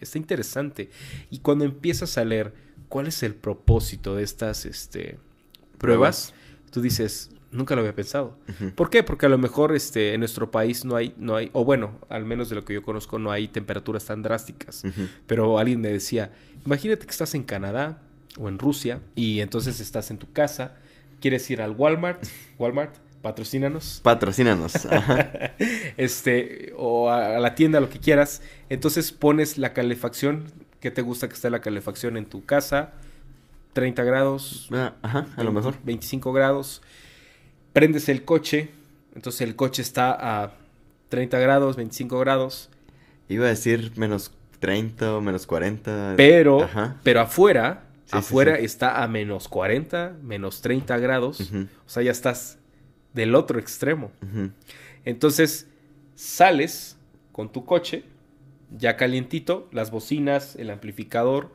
está 0.00 0.18
interesante. 0.18 0.90
Y 1.30 1.38
cuando 1.38 1.64
empiezas 1.64 2.18
a 2.18 2.24
leer 2.26 2.52
cuál 2.90 3.06
es 3.06 3.22
el 3.22 3.34
propósito 3.34 4.14
de 4.14 4.24
estas 4.24 4.66
este 4.66 5.18
pruebas, 5.78 6.34
tú 6.70 6.82
dices, 6.82 7.30
nunca 7.50 7.74
lo 7.74 7.80
había 7.80 7.94
pensado. 7.94 8.36
¿Por 8.74 8.90
qué? 8.90 9.02
Porque 9.02 9.24
a 9.24 9.30
lo 9.30 9.38
mejor 9.38 9.74
este 9.74 10.12
en 10.12 10.20
nuestro 10.20 10.50
país 10.50 10.84
no 10.84 10.96
hay 10.96 11.14
no 11.16 11.34
hay 11.34 11.48
o 11.54 11.64
bueno, 11.64 11.98
al 12.10 12.26
menos 12.26 12.50
de 12.50 12.56
lo 12.56 12.64
que 12.66 12.74
yo 12.74 12.82
conozco 12.82 13.18
no 13.18 13.32
hay 13.32 13.48
temperaturas 13.48 14.04
tan 14.04 14.20
drásticas. 14.20 14.82
Pero 15.26 15.58
alguien 15.58 15.80
me 15.80 15.88
decía, 15.88 16.30
imagínate 16.66 17.06
que 17.06 17.10
estás 17.10 17.34
en 17.34 17.44
Canadá 17.44 18.02
o 18.38 18.48
en 18.48 18.58
Rusia 18.58 19.00
y 19.14 19.40
entonces 19.40 19.80
estás 19.80 20.10
en 20.10 20.18
tu 20.18 20.32
casa, 20.32 20.74
quieres 21.20 21.48
ir 21.50 21.62
al 21.62 21.72
Walmart, 21.72 22.22
Walmart, 22.58 22.94
patrocínanos. 23.22 24.00
Patrocínanos. 24.02 24.72
este, 25.96 26.72
o 26.76 27.10
a, 27.10 27.38
la 27.38 27.54
tienda, 27.54 27.80
lo 27.80 27.88
que 27.88 27.98
quieras. 27.98 28.42
Entonces 28.68 29.12
pones 29.12 29.58
la 29.58 29.72
calefacción, 29.72 30.44
que 30.80 30.90
te 30.90 31.02
gusta 31.02 31.28
que 31.28 31.34
esté 31.34 31.48
la 31.50 31.60
calefacción 31.60 32.16
en 32.16 32.26
tu 32.26 32.44
casa? 32.44 32.92
30 33.72 34.02
grados. 34.04 34.68
Ah, 34.72 34.94
ajá, 35.02 35.26
a 35.36 35.44
lo 35.44 35.52
mejor. 35.52 35.76
25 35.84 36.32
grados. 36.32 36.82
Prendes 37.72 38.08
el 38.08 38.24
coche, 38.24 38.70
entonces 39.14 39.40
el 39.42 39.56
coche 39.56 39.80
está 39.80 40.12
a 40.12 40.52
30 41.08 41.38
grados, 41.38 41.76
25 41.76 42.18
grados. 42.18 42.68
Iba 43.28 43.46
a 43.46 43.48
decir 43.48 43.92
menos 43.96 44.32
30 44.58 45.16
o 45.16 45.20
menos 45.22 45.46
40. 45.46 46.14
Pero, 46.16 46.68
pero 47.02 47.20
afuera 47.20 47.84
Afuera 48.12 48.58
está 48.58 49.02
a 49.02 49.08
menos 49.08 49.48
40, 49.48 50.18
menos 50.22 50.60
30 50.60 50.98
grados. 50.98 51.40
O 51.40 51.88
sea, 51.88 52.02
ya 52.02 52.12
estás 52.12 52.58
del 53.12 53.34
otro 53.34 53.58
extremo. 53.58 54.12
Entonces, 55.04 55.66
sales 56.14 56.96
con 57.32 57.50
tu 57.50 57.64
coche, 57.64 58.04
ya 58.76 58.96
calientito, 58.96 59.68
las 59.72 59.90
bocinas, 59.90 60.56
el 60.56 60.70
amplificador 60.70 61.50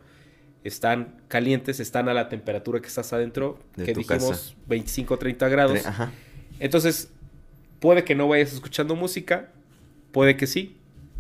están 0.64 1.22
calientes, 1.28 1.80
están 1.80 2.10
a 2.10 2.14
la 2.14 2.28
temperatura 2.30 2.82
que 2.82 2.88
estás 2.88 3.14
adentro, 3.14 3.60
que 3.76 3.94
dijimos 3.94 4.56
25 4.68 5.18
30 5.18 5.50
grados. 5.50 5.80
Entonces, 6.60 7.10
puede 7.80 8.04
que 8.04 8.16
no 8.16 8.28
vayas 8.28 8.54
escuchando 8.54 8.96
música, 8.96 9.50
puede 10.12 10.36
que 10.36 10.48
sí. 10.48 10.78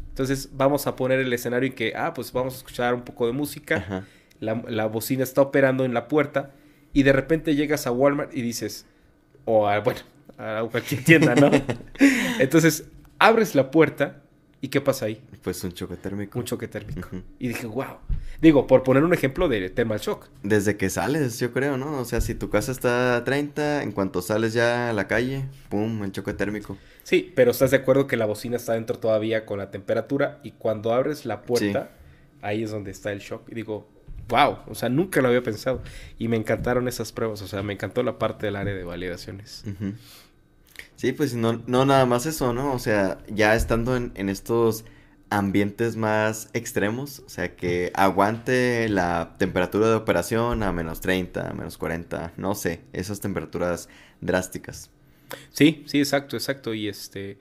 Entonces, 0.09 0.49
vamos 0.53 0.87
a 0.87 0.95
poner 0.95 1.19
el 1.19 1.31
escenario 1.31 1.67
en 1.69 1.75
que, 1.75 1.93
ah, 1.95 2.13
pues 2.13 2.31
vamos 2.31 2.55
a 2.55 2.57
escuchar 2.57 2.93
un 2.95 3.01
poco 3.03 3.27
de 3.27 3.33
música 3.33 4.03
la, 4.39 4.85
bocina 4.85 5.23
está 5.23 5.41
operando 5.41 5.85
en 5.85 5.93
la 5.93 6.07
puerta 6.07 6.51
y 6.93 7.03
de 7.03 7.13
repente 7.13 7.55
llegas 7.55 7.87
a 7.87 7.91
Walmart 7.91 8.35
y 8.35 8.41
dices, 8.41 8.85
o 9.45 9.67
a, 9.67 9.79
bueno, 9.79 9.99
a 10.37 10.65
cualquier 10.69 11.03
tienda, 11.03 11.35
¿no? 11.35 11.51
Entonces, 12.39 12.85
abres 13.19 13.55
la 13.55 13.71
puerta 13.71 14.23
y 14.59 14.69
¿qué 14.69 14.81
pasa 14.81 15.05
ahí? 15.05 15.21
Pues 15.43 15.63
un 15.63 15.71
choque 15.71 15.95
térmico. 15.97 16.39
Un 16.39 16.45
choque 16.45 16.67
térmico. 16.67 17.09
Y 17.37 17.47
dije, 17.47 17.67
wow. 17.67 17.97
Digo, 18.41 18.65
por 18.65 18.83
poner 18.83 19.03
un 19.03 19.13
ejemplo 19.13 19.47
de 19.47 19.69
thermal 19.69 19.99
shock. 19.99 20.29
Desde 20.43 20.77
que 20.77 20.89
sales, 20.89 21.39
yo 21.39 21.53
creo, 21.53 21.77
¿no? 21.77 21.99
O 21.99 22.05
sea, 22.05 22.21
si 22.21 22.33
tu 22.33 22.49
casa 22.49 22.71
está 22.71 23.15
a 23.17 23.23
30, 23.23 23.83
en 23.83 23.91
cuanto 23.91 24.21
sales 24.21 24.53
ya 24.53 24.89
a 24.89 24.93
la 24.93 25.07
calle, 25.07 25.45
¡pum! 25.69 26.03
El 26.03 26.11
choque 26.11 26.33
térmico. 26.33 26.77
Sí, 27.03 27.31
pero 27.35 27.51
estás 27.51 27.71
de 27.71 27.77
acuerdo 27.77 28.07
que 28.07 28.17
la 28.17 28.25
bocina 28.25 28.57
está 28.57 28.73
dentro 28.73 28.97
todavía 28.97 29.45
con 29.45 29.59
la 29.59 29.69
temperatura 29.69 30.39
y 30.43 30.51
cuando 30.51 30.91
abres 30.91 31.25
la 31.25 31.43
puerta, 31.43 31.91
ahí 32.41 32.63
es 32.63 32.71
donde 32.71 32.91
está 32.91 33.11
el 33.11 33.19
shock. 33.19 33.47
Y 33.49 33.55
digo, 33.55 33.87
wow, 34.27 34.59
o 34.67 34.75
sea, 34.75 34.89
nunca 34.89 35.21
lo 35.21 35.29
había 35.29 35.43
pensado. 35.43 35.81
Y 36.17 36.27
me 36.27 36.37
encantaron 36.37 36.87
esas 36.87 37.11
pruebas, 37.11 37.41
o 37.41 37.47
sea, 37.47 37.63
me 37.63 37.73
encantó 37.73 38.03
la 38.03 38.19
parte 38.19 38.45
del 38.45 38.55
área 38.55 38.73
de 38.73 38.83
validaciones. 38.83 39.63
Sí, 40.95 41.11
pues 41.11 41.33
no, 41.33 41.61
no 41.67 41.85
nada 41.85 42.05
más 42.05 42.25
eso, 42.25 42.53
¿no? 42.53 42.73
O 42.73 42.79
sea, 42.79 43.19
ya 43.29 43.55
estando 43.55 43.95
en, 43.95 44.11
en 44.15 44.29
estos 44.29 44.85
ambientes 45.29 45.95
más 45.95 46.49
extremos, 46.53 47.19
o 47.19 47.29
sea, 47.29 47.55
que 47.55 47.91
aguante 47.93 48.87
la 48.89 49.35
temperatura 49.37 49.89
de 49.89 49.95
operación 49.95 50.63
a 50.63 50.71
menos 50.71 51.01
30, 51.01 51.53
menos 51.53 51.77
40, 51.77 52.33
no 52.37 52.55
sé, 52.55 52.81
esas 52.93 53.19
temperaturas 53.19 53.89
drásticas. 54.21 54.89
Sí, 55.51 55.83
sí, 55.87 55.99
exacto, 55.99 56.35
exacto. 56.35 56.73
Y 56.73 56.87
este. 56.87 57.37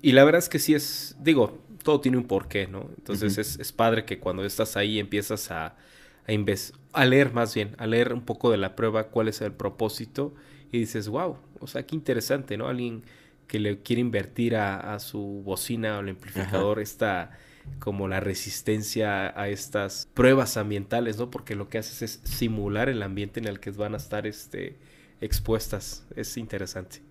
Y 0.00 0.12
la 0.12 0.24
verdad 0.24 0.40
es 0.40 0.48
que 0.48 0.58
sí 0.58 0.74
es. 0.74 1.16
Digo, 1.20 1.62
todo 1.82 2.00
tiene 2.00 2.18
un 2.18 2.24
porqué, 2.24 2.66
¿no? 2.66 2.90
Entonces 2.96 3.38
es, 3.38 3.58
es, 3.58 3.72
padre 3.72 4.04
que 4.04 4.18
cuando 4.18 4.44
estás 4.44 4.76
ahí 4.76 4.98
empiezas 4.98 5.50
a, 5.50 5.76
a, 6.26 7.00
a 7.00 7.04
leer 7.04 7.32
más 7.32 7.54
bien, 7.54 7.74
a 7.78 7.86
leer 7.86 8.12
un 8.12 8.22
poco 8.22 8.50
de 8.50 8.58
la 8.58 8.76
prueba, 8.76 9.08
cuál 9.08 9.28
es 9.28 9.40
el 9.40 9.52
propósito. 9.52 10.34
Y 10.70 10.78
dices, 10.78 11.08
wow, 11.08 11.36
o 11.60 11.66
sea, 11.66 11.84
qué 11.84 11.94
interesante, 11.94 12.56
¿no? 12.56 12.68
Alguien 12.68 13.04
que 13.46 13.58
le 13.60 13.82
quiere 13.82 14.00
invertir 14.00 14.56
a, 14.56 14.94
a 14.94 14.98
su 14.98 15.42
bocina 15.44 15.98
o 15.98 16.00
el 16.00 16.08
amplificador 16.10 16.80
esta 16.80 17.32
como 17.78 18.08
la 18.08 18.20
resistencia 18.20 19.38
a 19.38 19.48
estas 19.48 20.08
pruebas 20.14 20.56
ambientales, 20.56 21.18
¿no? 21.18 21.30
Porque 21.30 21.54
lo 21.54 21.68
que 21.68 21.78
haces 21.78 22.02
es 22.02 22.20
simular 22.24 22.88
el 22.88 23.02
ambiente 23.02 23.40
en 23.40 23.46
el 23.46 23.60
que 23.60 23.70
van 23.70 23.94
a 23.94 23.98
estar 23.98 24.26
este, 24.26 24.78
expuestas. 25.20 26.04
Es 26.16 26.36
interesante. 26.36 27.02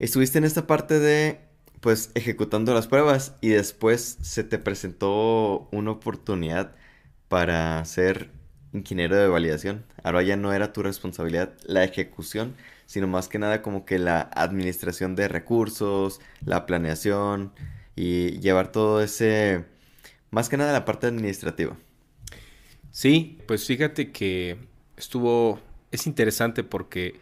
Estuviste 0.00 0.38
en 0.38 0.44
esta 0.44 0.66
parte 0.66 0.98
de, 1.00 1.40
pues, 1.80 2.12
ejecutando 2.14 2.72
las 2.72 2.86
pruebas 2.86 3.36
y 3.40 3.48
después 3.48 4.18
se 4.22 4.44
te 4.44 4.58
presentó 4.58 5.68
una 5.72 5.90
oportunidad 5.90 6.76
para 7.28 7.84
ser 7.84 8.30
ingeniero 8.72 9.16
de 9.16 9.28
validación. 9.28 9.84
Ahora 10.02 10.22
ya 10.22 10.36
no 10.36 10.52
era 10.52 10.72
tu 10.72 10.82
responsabilidad 10.82 11.54
la 11.64 11.84
ejecución, 11.84 12.54
sino 12.86 13.06
más 13.06 13.28
que 13.28 13.38
nada 13.38 13.62
como 13.62 13.84
que 13.84 13.98
la 13.98 14.20
administración 14.20 15.14
de 15.14 15.28
recursos, 15.28 16.20
la 16.44 16.66
planeación 16.66 17.52
y 17.96 18.38
llevar 18.40 18.72
todo 18.72 19.02
ese, 19.02 19.64
más 20.30 20.48
que 20.48 20.56
nada 20.56 20.72
la 20.72 20.84
parte 20.84 21.06
administrativa. 21.06 21.76
Sí, 22.90 23.38
pues 23.46 23.66
fíjate 23.66 24.10
que 24.12 24.58
estuvo, 24.96 25.60
es 25.90 26.06
interesante 26.06 26.64
porque 26.64 27.20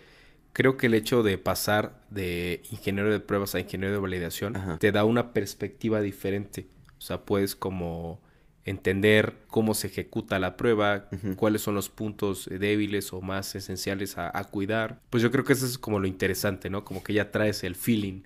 creo 0.52 0.76
que 0.76 0.86
el 0.86 0.94
hecho 0.94 1.22
de 1.22 1.38
pasar 1.38 2.00
de 2.10 2.62
ingeniero 2.70 3.10
de 3.10 3.20
pruebas 3.20 3.54
a 3.54 3.60
ingeniero 3.60 3.92
de 3.92 4.00
validación 4.00 4.56
Ajá. 4.56 4.78
te 4.78 4.92
da 4.92 5.04
una 5.04 5.32
perspectiva 5.32 6.00
diferente. 6.00 6.66
O 6.98 7.00
sea, 7.00 7.22
puedes 7.22 7.54
como 7.56 8.20
entender 8.66 9.34
cómo 9.46 9.74
se 9.74 9.86
ejecuta 9.86 10.38
la 10.38 10.56
prueba, 10.56 11.08
uh 11.12 11.16
-huh. 11.16 11.36
cuáles 11.36 11.62
son 11.62 11.74
los 11.74 11.88
puntos 11.88 12.48
débiles 12.50 13.12
o 13.12 13.22
más 13.22 13.54
esenciales 13.54 14.18
a, 14.18 14.36
a, 14.36 14.44
cuidar. 14.44 15.00
Pues 15.08 15.22
yo 15.22 15.30
creo 15.30 15.44
que 15.44 15.54
eso 15.54 15.64
es 15.64 15.78
como 15.78 16.00
lo 16.00 16.08
interesante, 16.08 16.68
¿no? 16.68 16.84
Como 16.84 17.02
que 17.02 17.12
ya 17.12 17.30
traes 17.30 17.62
el 17.64 17.76
feeling 17.76 18.22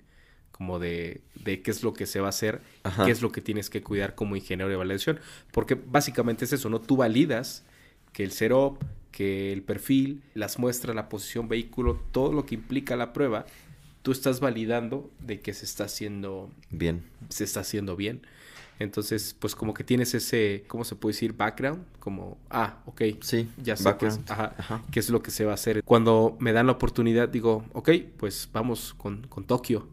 como 0.51 0.79
de, 0.79 1.21
de 1.35 1.61
qué 1.61 1.71
es 1.71 1.83
lo 1.83 1.93
que 1.93 2.05
se 2.05 2.19
va 2.19 2.27
a 2.27 2.29
hacer, 2.29 2.61
Ajá. 2.83 3.05
qué 3.05 3.11
es 3.11 3.21
lo 3.21 3.31
que 3.31 3.41
tienes 3.41 3.69
que 3.69 3.81
cuidar 3.81 4.15
como 4.15 4.35
ingeniero 4.35 4.69
de 4.69 4.75
validación. 4.75 5.19
Porque 5.51 5.75
básicamente 5.75 6.45
es 6.45 6.53
eso, 6.53 6.69
¿no? 6.69 6.81
Tú 6.81 6.97
validas 6.97 7.63
que 8.11 8.23
el 8.23 8.31
setup, 8.31 8.77
que 9.11 9.53
el 9.53 9.61
perfil, 9.61 10.23
las 10.33 10.57
muestras, 10.57 10.95
la 10.95 11.07
posición 11.07 11.47
vehículo, 11.47 12.01
todo 12.11 12.33
lo 12.33 12.45
que 12.45 12.55
implica 12.55 12.95
la 12.95 13.13
prueba, 13.13 13.45
tú 14.01 14.11
estás 14.11 14.39
validando 14.39 15.09
de 15.19 15.39
que 15.39 15.53
se 15.53 15.65
está 15.65 15.83
haciendo 15.85 16.49
bien. 16.71 17.03
Se 17.29 17.43
está 17.43 17.59
haciendo 17.59 17.95
bien. 17.95 18.21
Entonces, 18.81 19.35
pues 19.37 19.55
como 19.55 19.73
que 19.73 19.83
tienes 19.83 20.13
ese, 20.13 20.65
¿cómo 20.67 20.83
se 20.83 20.95
puede 20.95 21.13
decir? 21.13 21.33
Background, 21.33 21.83
como, 21.99 22.37
ah, 22.49 22.81
ok, 22.85 23.01
sí, 23.21 23.49
ya 23.61 23.75
sé 23.75 23.95
qué 23.99 24.07
es, 24.07 24.19
ajá, 24.27 24.55
ajá. 24.57 24.83
qué 24.91 24.99
es, 24.99 25.09
lo 25.09 25.21
que 25.21 25.31
se 25.31 25.45
va 25.45 25.51
a 25.51 25.55
hacer. 25.55 25.83
Cuando 25.83 26.35
me 26.39 26.53
dan 26.53 26.65
la 26.65 26.73
oportunidad, 26.73 27.29
digo, 27.29 27.63
ok, 27.73 27.91
pues 28.17 28.49
vamos 28.51 28.93
con, 28.95 29.27
con 29.27 29.45
Tokio, 29.45 29.87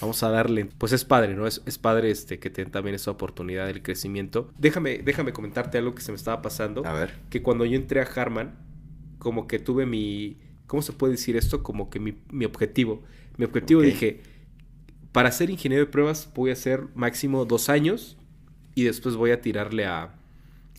vamos 0.00 0.22
a 0.22 0.30
darle, 0.30 0.66
pues 0.78 0.92
es 0.92 1.04
padre, 1.04 1.34
¿no? 1.34 1.46
Es, 1.46 1.62
es 1.66 1.78
padre 1.78 2.10
este, 2.10 2.38
que 2.38 2.50
te 2.50 2.62
den 2.62 2.70
también 2.70 2.94
esa 2.94 3.10
oportunidad 3.10 3.66
del 3.66 3.82
crecimiento. 3.82 4.50
Déjame, 4.58 4.98
déjame 4.98 5.32
comentarte 5.32 5.78
algo 5.78 5.94
que 5.94 6.02
se 6.02 6.12
me 6.12 6.16
estaba 6.16 6.40
pasando. 6.42 6.84
A 6.86 6.92
ver. 6.92 7.14
Que 7.28 7.42
cuando 7.42 7.64
yo 7.64 7.76
entré 7.76 8.00
a 8.00 8.04
Harman, 8.04 8.58
como 9.18 9.46
que 9.46 9.58
tuve 9.58 9.86
mi, 9.86 10.38
¿cómo 10.66 10.82
se 10.82 10.92
puede 10.92 11.12
decir 11.12 11.36
esto? 11.36 11.62
Como 11.62 11.90
que 11.90 12.00
mi, 12.00 12.14
mi 12.30 12.44
objetivo. 12.44 13.02
Mi 13.36 13.44
objetivo 13.44 13.80
okay. 13.80 13.90
dije, 13.90 14.22
para 15.12 15.30
ser 15.32 15.50
ingeniero 15.50 15.84
de 15.84 15.90
pruebas 15.90 16.30
voy 16.34 16.50
a 16.50 16.54
hacer 16.54 16.84
máximo 16.94 17.44
dos 17.44 17.68
años 17.68 18.16
y 18.80 18.84
después 18.84 19.16
voy 19.16 19.30
a 19.30 19.40
tirarle 19.40 19.86
a... 19.86 20.14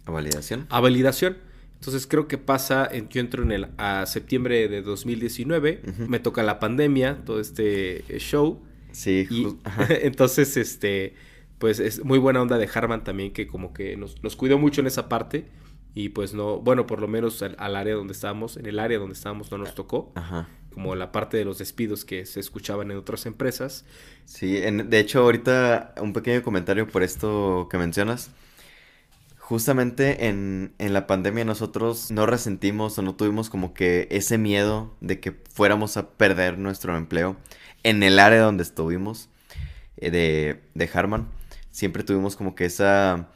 ¿A 0.05 0.11
validación? 0.11 0.65
A 0.69 0.79
validación. 0.79 1.37
Entonces 1.75 2.05
creo 2.07 2.27
que 2.27 2.37
pasa, 2.37 2.87
en, 2.91 3.09
yo 3.09 3.21
entro 3.21 3.43
en 3.43 3.51
el 3.51 3.67
a 3.77 4.05
septiembre 4.05 4.67
de 4.67 4.81
2019, 4.81 5.81
uh 5.83 5.89
-huh. 5.89 6.07
me 6.07 6.19
toca 6.19 6.43
la 6.43 6.59
pandemia, 6.59 7.23
todo 7.25 7.39
este 7.39 8.03
show. 8.19 8.61
Sí, 8.91 9.27
y, 9.29 9.47
entonces 10.01 10.57
este 10.57 11.15
pues 11.57 11.79
es 11.79 12.03
muy 12.03 12.17
buena 12.17 12.41
onda 12.41 12.57
de 12.57 12.67
Harman 12.73 13.03
también 13.03 13.33
que 13.33 13.45
como 13.45 13.71
que 13.71 13.95
nos, 13.95 14.21
nos, 14.23 14.35
cuidó 14.35 14.57
mucho 14.57 14.81
en 14.81 14.87
esa 14.87 15.07
parte 15.07 15.45
y 15.93 16.09
pues 16.09 16.33
no, 16.33 16.59
bueno, 16.59 16.87
por 16.87 16.99
lo 16.99 17.07
menos 17.07 17.41
al, 17.43 17.55
al, 17.59 17.75
área 17.75 17.93
donde 17.93 18.13
estábamos, 18.13 18.57
en 18.57 18.65
el 18.65 18.79
área 18.79 18.97
donde 18.97 19.13
estábamos 19.13 19.51
no 19.51 19.59
nos 19.59 19.75
tocó. 19.75 20.11
Ajá. 20.15 20.49
Como 20.73 20.95
la 20.95 21.11
parte 21.11 21.37
de 21.37 21.45
los 21.45 21.57
despidos 21.57 22.05
que 22.05 22.25
se 22.25 22.39
escuchaban 22.39 22.91
en 22.91 22.97
otras 22.97 23.25
empresas. 23.25 23.85
Sí, 24.25 24.53
de 24.53 24.99
hecho 24.99 25.19
ahorita 25.21 25.95
un 26.01 26.13
pequeño 26.13 26.43
comentario 26.43 26.87
por 26.87 27.03
esto 27.03 27.67
que 27.69 27.77
mencionas. 27.77 28.31
Justamente 29.37 30.27
en, 30.27 30.73
en, 30.77 30.93
la 30.93 31.07
pandemia 31.07 31.43
nosotros 31.43 32.09
no 32.09 32.25
resentimos 32.25 32.97
o 32.97 33.01
no 33.01 33.15
tuvimos 33.15 33.49
como 33.49 33.73
que 33.73 34.07
ese 34.09 34.37
miedo 34.37 34.95
de 35.01 35.19
que 35.19 35.33
fuéramos 35.53 35.97
a 35.97 36.11
perder 36.11 36.57
nuestro 36.57 36.95
empleo 36.95 37.35
en 37.83 38.01
el 38.03 38.19
área 38.19 38.41
donde 38.41 38.63
estuvimos 38.63 39.29
eh, 39.97 40.11
de, 40.11 40.61
de 40.73 40.89
Harman. 40.93 41.27
Siempre 41.69 42.03
tuvimos 42.03 42.35
como 42.35 42.55
que 42.55 42.65
esa, 42.65 43.29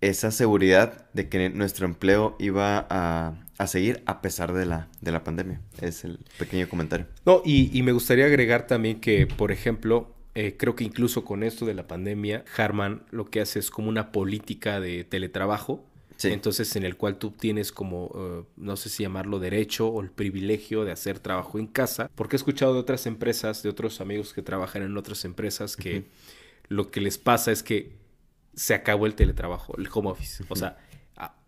esa 0.00 0.30
seguridad 0.30 1.06
de 1.12 1.28
que 1.28 1.50
nuestro 1.50 1.86
empleo 1.86 2.36
iba 2.38 2.86
a, 2.88 3.34
a 3.62 3.66
seguir 3.66 4.02
a 4.06 4.20
pesar 4.20 4.52
de 4.52 4.66
la, 4.66 4.88
de 5.00 5.12
la 5.12 5.24
pandemia. 5.24 5.60
Es 5.80 6.04
el 6.04 6.18
pequeño 6.38 6.68
comentario. 6.68 7.06
No, 7.24 7.42
y, 7.44 7.76
y 7.76 7.82
me 7.82 7.92
gustaría 7.92 8.26
agregar 8.26 8.66
también 8.66 9.00
que, 9.00 9.26
por 9.26 9.52
ejemplo, 9.52 10.14
eh, 10.34 10.56
creo 10.56 10.74
que 10.74 10.84
incluso 10.84 11.24
con 11.24 11.42
esto 11.42 11.66
de 11.66 11.74
la 11.74 11.86
pandemia, 11.86 12.44
Harman 12.56 13.04
lo 13.10 13.30
que 13.30 13.40
hace 13.40 13.58
es 13.58 13.70
como 13.70 13.88
una 13.88 14.12
política 14.12 14.80
de 14.80 15.04
teletrabajo. 15.04 15.84
Sí. 16.16 16.28
Entonces, 16.28 16.76
en 16.76 16.84
el 16.84 16.96
cual 16.96 17.16
tú 17.16 17.32
tienes 17.32 17.72
como, 17.72 18.06
uh, 18.06 18.46
no 18.56 18.76
sé 18.76 18.88
si 18.90 19.02
llamarlo 19.02 19.40
derecho 19.40 19.88
o 19.88 20.00
el 20.00 20.10
privilegio 20.10 20.84
de 20.84 20.92
hacer 20.92 21.18
trabajo 21.18 21.58
en 21.58 21.66
casa. 21.66 22.08
Porque 22.14 22.36
he 22.36 22.38
escuchado 22.38 22.74
de 22.74 22.80
otras 22.80 23.06
empresas, 23.06 23.62
de 23.62 23.68
otros 23.68 24.00
amigos 24.00 24.32
que 24.32 24.42
trabajan 24.42 24.82
en 24.82 24.96
otras 24.96 25.24
empresas, 25.24 25.76
que 25.76 25.98
uh 25.98 26.02
-huh. 26.02 26.06
lo 26.68 26.90
que 26.92 27.00
les 27.00 27.18
pasa 27.18 27.50
es 27.50 27.62
que 27.62 27.96
se 28.54 28.74
acabó 28.74 29.06
el 29.06 29.14
teletrabajo, 29.14 29.76
el 29.78 29.88
home 29.92 30.10
office. 30.10 30.42
Uh 30.42 30.46
-huh. 30.46 30.52
O 30.52 30.56
sea, 30.56 30.78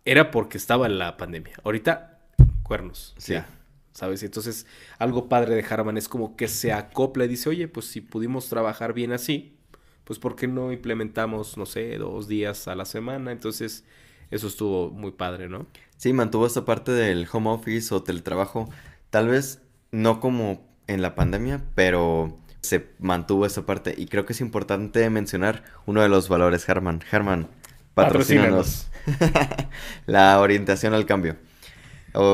era 0.05 0.31
porque 0.31 0.57
estaba 0.57 0.87
la 0.87 1.17
pandemia. 1.17 1.55
Ahorita, 1.63 2.19
cuernos. 2.63 3.13
Sí. 3.17 3.33
Ya 3.33 3.47
¿sabes? 3.95 4.21
Entonces, 4.23 4.67
algo 4.99 5.29
padre 5.29 5.55
de 5.55 5.65
Harman 5.67 5.97
es 5.97 6.09
como 6.09 6.35
que 6.35 6.49
se 6.49 6.73
acopla 6.73 7.25
y 7.25 7.29
dice, 7.29 7.49
oye, 7.49 7.67
pues 7.69 7.87
si 7.87 8.01
pudimos 8.01 8.49
trabajar 8.49 8.93
bien 8.93 9.13
así, 9.13 9.57
pues 10.03 10.19
¿por 10.19 10.35
qué 10.35 10.47
no 10.47 10.73
implementamos, 10.73 11.57
no 11.57 11.65
sé, 11.65 11.97
dos 11.97 12.27
días 12.27 12.67
a 12.67 12.75
la 12.75 12.83
semana? 12.83 13.31
Entonces, 13.31 13.85
eso 14.31 14.47
estuvo 14.47 14.91
muy 14.91 15.11
padre, 15.11 15.47
¿no? 15.47 15.65
Sí, 15.95 16.11
mantuvo 16.11 16.45
esta 16.45 16.65
parte 16.65 16.91
del 16.91 17.25
home 17.31 17.49
office 17.49 17.95
o 17.95 18.03
teletrabajo, 18.03 18.69
tal 19.09 19.29
vez 19.29 19.61
no 19.91 20.19
como 20.19 20.67
en 20.87 21.01
la 21.01 21.15
pandemia, 21.15 21.63
pero 21.73 22.37
se 22.59 22.89
mantuvo 22.99 23.45
esa 23.45 23.65
parte. 23.65 23.95
Y 23.97 24.07
creo 24.07 24.25
que 24.25 24.33
es 24.33 24.41
importante 24.41 25.09
mencionar 25.09 25.63
uno 25.85 26.01
de 26.01 26.09
los 26.09 26.27
valores, 26.27 26.67
Harman. 26.67 27.01
Harman, 27.09 27.47
patrocínanos. 27.95 28.87
la 30.05 30.39
orientación 30.39 30.93
al 30.93 31.05
cambio. 31.05 31.37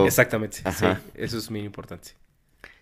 Exactamente, 0.05 0.59
ajá. 0.63 0.95
sí, 0.95 1.11
eso 1.15 1.37
es 1.37 1.49
muy 1.49 1.61
importante. 1.61 2.11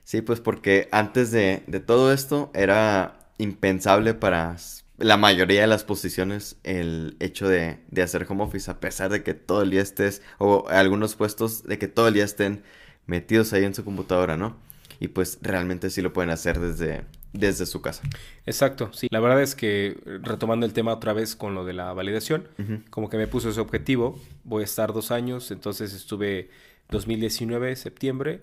Sí, 0.04 0.22
pues 0.22 0.40
porque 0.40 0.90
antes 0.92 1.32
de, 1.32 1.64
de, 1.68 1.80
todo 1.80 2.12
esto 2.12 2.52
era 2.54 3.20
impensable 3.38 4.14
para 4.14 4.58
la 4.98 5.16
mayoría 5.16 5.62
de 5.62 5.68
las 5.68 5.84
posiciones 5.84 6.58
el 6.64 7.16
hecho 7.20 7.48
de, 7.48 7.80
de, 7.90 8.02
hacer 8.02 8.26
home 8.28 8.44
office, 8.44 8.70
a 8.70 8.80
pesar 8.80 9.12
de 9.12 9.24
que 9.24 9.34
todo 9.34 9.62
el 9.62 9.70
día 9.70 9.82
estés, 9.82 10.22
o 10.40 10.68
algunos 10.70 11.16
puestos 11.16 11.64
de 11.64 11.78
que 11.78 11.88
todo 11.88 12.08
el 12.08 12.16
día 12.16 12.26
estén 12.26 12.64
metidos 13.06 13.54
ahí 13.54 13.64
en 13.64 13.74
su 13.74 13.86
computadora, 13.86 14.36
¿no? 14.36 14.58
Y 15.00 15.10
pues 15.10 15.40
realmente 15.42 15.90
sí 15.90 16.02
lo 16.02 16.12
pueden 16.12 16.32
hacer 16.32 16.60
desde, 16.60 17.06
desde 17.34 17.66
su 17.66 17.82
casa. 17.82 18.04
Exacto, 18.46 18.92
sí. 18.94 19.08
La 19.12 19.20
verdad 19.20 19.42
es 19.42 19.56
que 19.56 19.98
retomando 20.24 20.66
el 20.66 20.74
tema 20.74 20.94
otra 20.94 21.14
vez 21.14 21.36
con 21.36 21.54
lo 21.54 21.66
de 21.66 21.74
la 21.74 21.94
validación, 21.94 22.48
uh 22.58 22.62
-huh. 22.62 22.90
como 22.90 23.10
que 23.10 23.18
me 23.18 23.28
puso 23.28 23.50
ese 23.50 23.60
objetivo, 23.60 24.20
voy 24.44 24.62
a 24.62 24.66
estar 24.66 24.94
dos 24.94 25.12
años, 25.12 25.52
entonces 25.52 25.94
estuve 25.94 26.50
2019, 26.90 27.76
septiembre, 27.76 28.42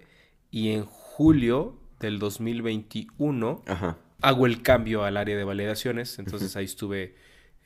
y 0.50 0.70
en 0.70 0.84
julio 0.84 1.76
del 1.98 2.18
2021 2.18 3.62
Ajá. 3.66 3.96
hago 4.20 4.46
el 4.46 4.62
cambio 4.62 5.04
al 5.04 5.16
área 5.16 5.36
de 5.36 5.44
validaciones, 5.44 6.18
entonces 6.18 6.52
uh 6.52 6.54
-huh. 6.54 6.58
ahí 6.60 6.64
estuve 6.64 7.14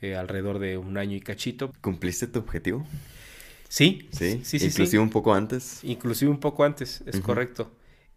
eh, 0.01 0.15
alrededor 0.15 0.57
de 0.57 0.77
un 0.77 0.97
año 0.97 1.15
y 1.15 1.21
cachito. 1.21 1.71
¿Cumpliste 1.81 2.25
tu 2.25 2.39
objetivo? 2.39 2.85
Sí, 3.69 4.09
sí, 4.11 4.41
sí, 4.43 4.59
sí. 4.59 4.65
Inclusive 4.65 5.01
un 5.01 5.11
poco 5.11 5.33
antes. 5.33 5.83
Inclusive 5.83 6.31
un 6.31 6.39
poco 6.39 6.63
antes, 6.63 7.03
es 7.05 7.21
correcto. 7.21 7.71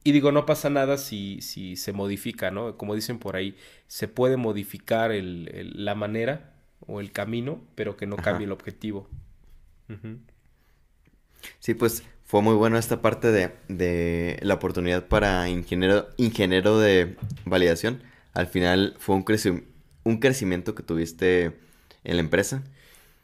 Y 0.05 0.13
digo, 0.13 0.33
no 0.33 0.45
pasa 0.45 0.69
nada 0.69 0.99
si, 0.99 1.41
si 1.41 1.77
se 1.77 1.95
modifica, 1.95 2.51
¿no? 2.51 2.77
Como 2.77 2.95
dicen 2.95 3.19
por 3.19 3.37
ahí, 3.37 3.57
se 3.89 4.07
puede 4.07 4.37
modificar 4.37 5.11
el, 5.11 5.73
la 5.75 5.95
manera 5.95 6.53
o 6.87 7.01
el 7.01 7.11
camino, 7.11 7.63
pero 7.75 7.97
que 7.97 8.07
no 8.07 8.17
cambie 8.17 8.45
el 8.45 8.53
objetivo. 8.53 9.09
Sí, 11.59 11.73
pues 11.73 12.03
fue 12.25 12.43
muy 12.43 12.55
bueno 12.55 12.77
esta 12.77 13.01
parte 13.01 13.33
de, 13.33 13.53
de, 13.69 14.39
la 14.43 14.55
oportunidad 14.55 15.09
para 15.09 15.49
ingeniero, 15.49 16.09
ingeniero 16.19 16.79
de 16.79 17.17
validación. 17.47 18.03
Al 18.35 18.47
final 18.47 18.97
fue 18.99 19.17
un, 19.17 19.25
un 20.05 20.19
crecimiento 20.19 20.75
que 20.75 20.83
tuviste 20.83 21.59
en 22.05 22.17
la 22.17 22.21
empresa. 22.21 22.63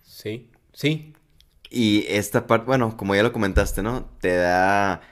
Sí, 0.03 0.49
sí. 0.73 1.12
Y 1.69 2.07
esta 2.09 2.47
parte, 2.47 2.66
bueno, 2.66 2.97
como 2.97 3.14
ya 3.14 3.23
lo 3.23 3.33
comentaste, 3.33 3.83
¿no? 3.83 4.07
Te 4.21 4.35
da 4.35 5.03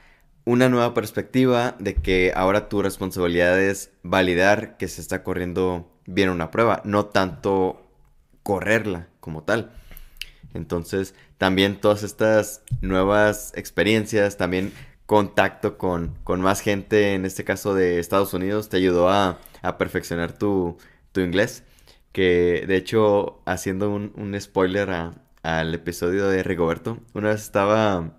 una 0.48 0.70
nueva 0.70 0.94
perspectiva 0.94 1.76
de 1.78 1.94
que 1.94 2.32
ahora 2.34 2.70
tu 2.70 2.80
responsabilidad 2.80 3.60
es 3.60 3.92
validar 4.02 4.78
que 4.78 4.88
se 4.88 5.02
está 5.02 5.22
corriendo 5.22 5.92
bien 6.06 6.30
una 6.30 6.50
prueba, 6.50 6.80
no 6.86 7.04
tanto 7.04 7.86
correrla 8.42 9.08
como 9.20 9.42
tal. 9.42 9.70
Entonces, 10.54 11.14
también 11.36 11.78
todas 11.78 12.02
estas 12.02 12.62
nuevas 12.80 13.52
experiencias, 13.56 14.38
también 14.38 14.72
contacto 15.04 15.76
con, 15.76 16.14
con 16.24 16.40
más 16.40 16.62
gente, 16.62 17.12
en 17.12 17.26
este 17.26 17.44
caso 17.44 17.74
de 17.74 17.98
Estados 17.98 18.32
Unidos, 18.32 18.70
te 18.70 18.78
ayudó 18.78 19.10
a, 19.10 19.38
a 19.60 19.76
perfeccionar 19.76 20.32
tu, 20.32 20.78
tu, 21.12 21.20
inglés. 21.20 21.62
Que 22.12 22.64
de 22.66 22.76
hecho, 22.76 23.42
haciendo 23.44 23.90
un, 23.90 24.14
un 24.16 24.40
spoiler 24.40 24.88
al 25.42 25.74
episodio 25.74 26.26
de 26.28 26.42
Rigoberto, 26.42 27.00
una 27.12 27.28
vez 27.28 27.42
estaba, 27.42 28.14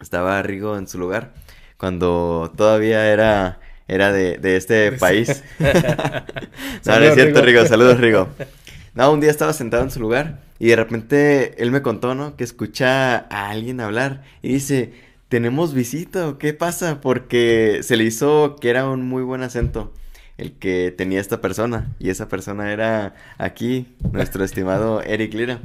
estaba 0.00 0.42
Rigo 0.42 0.76
en 0.76 0.88
su 0.88 0.98
lugar 0.98 1.41
cuando 1.82 2.52
todavía 2.56 3.12
era, 3.12 3.58
era 3.88 4.12
de, 4.12 4.38
este 4.56 4.92
país. 4.92 5.42
no, 5.58 7.00
no 7.00 7.04
es 7.04 7.14
cierto, 7.14 7.42
Rigo. 7.42 7.66
Saludos, 7.66 7.98
Rigo. 7.98 8.28
No, 8.94 9.10
un 9.10 9.20
día 9.20 9.30
estaba 9.30 9.54
sentado 9.54 9.82
en 9.82 9.90
su 9.90 10.00
lugar 10.00 10.42
y 10.58 10.68
de 10.68 10.76
repente 10.76 11.54
él 11.60 11.70
me 11.70 11.80
contó, 11.80 12.14
¿no? 12.14 12.36
Que 12.36 12.44
escucha 12.44 13.16
a 13.16 13.48
alguien 13.48 13.80
hablar 13.80 14.22
y 14.42 14.52
dice, 14.52 14.92
¿tenemos 15.28 15.72
visita 15.72 16.28
o 16.28 16.36
qué 16.36 16.52
pasa? 16.52 17.00
Porque 17.00 17.80
se 17.82 17.96
le 17.96 18.04
hizo 18.04 18.56
que 18.60 18.68
era 18.68 18.86
un 18.86 19.08
muy 19.08 19.22
buen 19.22 19.42
acento 19.42 19.94
el 20.36 20.52
que 20.52 20.94
tenía 20.94 21.20
esta 21.20 21.40
persona 21.40 21.94
y 21.98 22.10
esa 22.10 22.28
persona 22.28 22.70
era 22.70 23.14
aquí, 23.38 23.96
nuestro 24.12 24.44
estimado 24.44 25.02
Eric 25.02 25.32
Lira. 25.32 25.60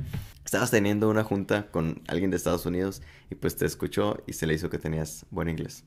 Estabas 0.48 0.72
teniendo 0.72 1.10
una 1.10 1.26
junta 1.26 1.68
con 1.72 2.02
alguien 2.08 2.32
de 2.32 2.38
Estados 2.38 2.66
Unidos 2.66 3.02
y 3.30 3.36
pues 3.36 3.58
te 3.58 3.66
escuchó 3.66 4.24
y 4.28 4.32
se 4.32 4.48
le 4.48 4.54
hizo 4.54 4.70
que 4.70 4.78
tenías 4.78 5.26
buen 5.30 5.50
inglés. 5.50 5.84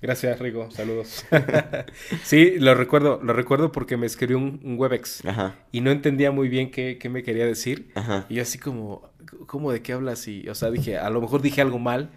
Gracias, 0.00 0.38
Rigo. 0.38 0.70
Saludos. 0.70 1.26
sí, 2.24 2.54
lo 2.58 2.74
recuerdo, 2.74 3.20
lo 3.22 3.34
recuerdo 3.34 3.72
porque 3.72 3.98
me 3.98 4.06
escribió 4.06 4.38
un, 4.38 4.76
Webex 4.78 5.22
y 5.70 5.82
no 5.82 5.90
entendía 5.90 6.30
muy 6.30 6.48
bien 6.48 6.70
qué, 6.70 6.98
me 7.10 7.22
quería 7.22 7.44
decir. 7.44 7.92
Y 8.30 8.36
yo 8.36 8.42
así 8.42 8.56
como, 8.56 9.10
¿cómo 9.46 9.70
de 9.70 9.82
qué 9.82 9.92
hablas? 9.92 10.26
Y, 10.28 10.48
o 10.48 10.54
sea, 10.54 10.70
dije, 10.70 10.96
a 10.96 11.10
lo 11.10 11.20
mejor 11.20 11.42
dije 11.42 11.60
algo 11.60 11.78
mal 11.78 12.08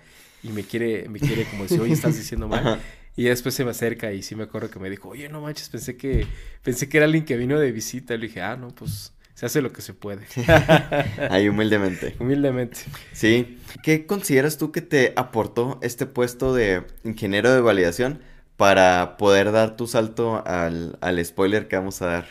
y 0.41 0.54
me 0.54 0.63
quiere, 0.63 1.10
me 1.10 1.19
quiere 1.19 1.43
como 1.43 1.63
decir, 1.63 1.82
oye, 1.82 1.91
estás 1.91 2.15
diciendo 2.15 2.48
mal. 2.48 2.80
Y 3.17 3.26
después 3.26 3.56
se 3.56 3.65
me 3.65 3.72
acerca 3.72 4.13
y 4.13 4.24
sí 4.24 4.36
me 4.36 4.43
acuerdo 4.43 4.69
que 4.69 4.80
me 4.80 4.89
dijo, 4.89 5.10
oye, 5.10 5.28
no 5.28 5.41
manches, 5.41 5.67
pensé 5.67 5.98
que, 5.98 6.28
pensé 6.63 6.88
que 6.88 6.96
era 6.96 7.08
alguien 7.08 7.26
que 7.26 7.36
vino 7.36 7.60
de 7.60 7.74
visita. 7.74 8.15
Y 8.15 8.19
le 8.19 8.28
dije, 8.28 8.41
ah, 8.41 8.56
no, 8.56 8.69
pues 8.69 9.12
se 9.44 9.48
hace 9.48 9.62
lo 9.62 9.74
que 9.74 9.82
se 9.82 9.94
puede. 9.94 10.26
Ahí 11.30 11.50
humildemente. 11.50 12.16
Humildemente. 12.18 12.80
Sí. 13.12 13.58
¿Qué 13.84 14.06
consideras 14.06 14.58
tú 14.58 14.72
que 14.72 14.82
te 14.82 15.12
aportó 15.18 15.80
este 15.82 16.06
puesto 16.06 16.56
de 16.56 16.84
ingeniero 17.04 17.54
de 17.54 17.60
validación 17.60 18.22
para 18.56 19.18
poder 19.18 19.52
dar 19.52 19.76
tu 19.76 19.86
salto 19.86 20.42
al, 20.46 21.26
spoiler 21.26 21.68
que 21.68 21.76
vamos 21.76 22.02
a 22.02 22.06
dar? 22.06 22.28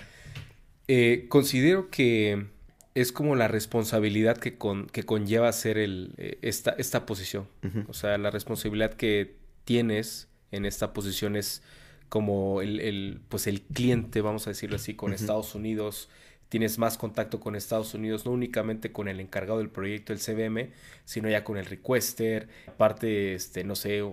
Eh, 0.88 1.26
considero 1.28 1.90
que 1.90 2.46
es 2.94 3.12
como 3.12 3.36
la 3.36 3.46
responsabilidad 3.46 4.38
que, 4.38 4.56
con, 4.56 4.86
que 4.86 5.02
conlleva 5.02 5.48
hacer 5.48 5.76
el, 5.76 6.14
eh, 6.16 6.38
esta, 6.40 6.70
esta 6.78 7.04
posición. 7.04 7.46
O 7.88 7.92
sea, 7.92 8.16
la 8.16 8.30
responsabilidad 8.30 8.94
que 8.94 9.36
tienes 9.66 10.28
en 10.50 10.64
esta 10.64 10.94
posición 10.94 11.36
es 11.36 11.62
como 12.08 12.62
el, 12.62 13.20
pues 13.28 13.46
el 13.46 13.60
cliente, 13.60 14.22
vamos 14.22 14.46
a 14.46 14.50
decirlo 14.50 14.76
así, 14.76 14.94
con 14.94 15.12
Estados 15.12 15.54
Unidos, 15.54 16.08
tienes 16.52 16.76
más 16.76 16.98
contacto 16.98 17.40
con 17.40 17.56
Estados 17.56 17.94
Unidos, 17.94 18.26
no 18.26 18.32
únicamente 18.32 18.92
con 18.92 19.08
el 19.08 19.20
encargado 19.20 19.60
del 19.60 19.70
proyecto, 19.70 20.12
el 20.12 20.18
CBM, 20.18 20.68
sino 21.06 21.30
ya 21.30 21.44
con 21.44 21.56
el 21.56 21.64
requester, 21.64 22.46
aparte, 22.66 23.32
este, 23.32 23.64
no 23.64 23.74
sé, 23.74 24.04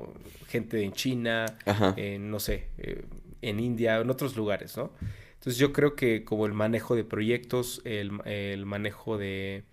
gente 0.47 0.81
en 0.81 0.93
China, 0.93 1.57
en, 1.97 2.31
no 2.31 2.39
sé, 2.39 2.67
eh, 2.77 3.03
en 3.41 3.59
India, 3.59 3.97
en 3.97 4.09
otros 4.09 4.37
lugares, 4.37 4.77
¿no? 4.77 4.93
Entonces 5.33 5.57
yo 5.57 5.73
creo 5.73 5.97
que 5.97 6.23
como 6.23 6.45
el 6.45 6.53
manejo 6.53 6.95
de 6.95 7.03
proyectos, 7.03 7.81
el, 7.83 8.09
manejo 8.65 9.17
de, 9.17 9.65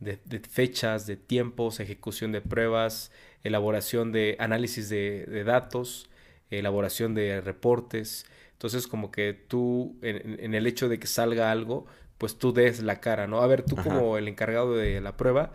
de, 0.00 0.40
fechas, 0.40 1.06
de 1.06 1.16
tiempos, 1.16 1.78
ejecución 1.78 2.32
de 2.32 2.40
pruebas, 2.40 3.12
elaboración 3.44 4.10
de 4.10 4.34
análisis 4.40 4.88
de, 4.88 5.24
de 5.26 5.44
datos, 5.44 6.10
elaboración 6.50 7.14
de 7.14 7.40
reportes, 7.40 8.26
entonces, 8.56 8.86
como 8.86 9.10
que 9.10 9.34
tú, 9.34 9.98
en, 10.00 10.54
el 10.54 10.66
hecho 10.66 10.88
de 10.88 10.98
que 10.98 11.06
salga 11.06 11.50
algo, 11.50 11.84
pues 12.16 12.38
tú 12.38 12.54
des 12.54 12.82
la 12.82 13.00
cara, 13.00 13.26
¿no? 13.26 13.42
A 13.42 13.46
ver, 13.46 13.62
tú 13.62 13.76
como 13.76 14.16
el 14.16 14.28
encargado 14.28 14.74
de 14.74 14.98
la 15.02 15.18
prueba, 15.18 15.52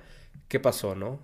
¿qué 0.47 0.59
pasó, 0.59 0.93
no? 0.93 1.19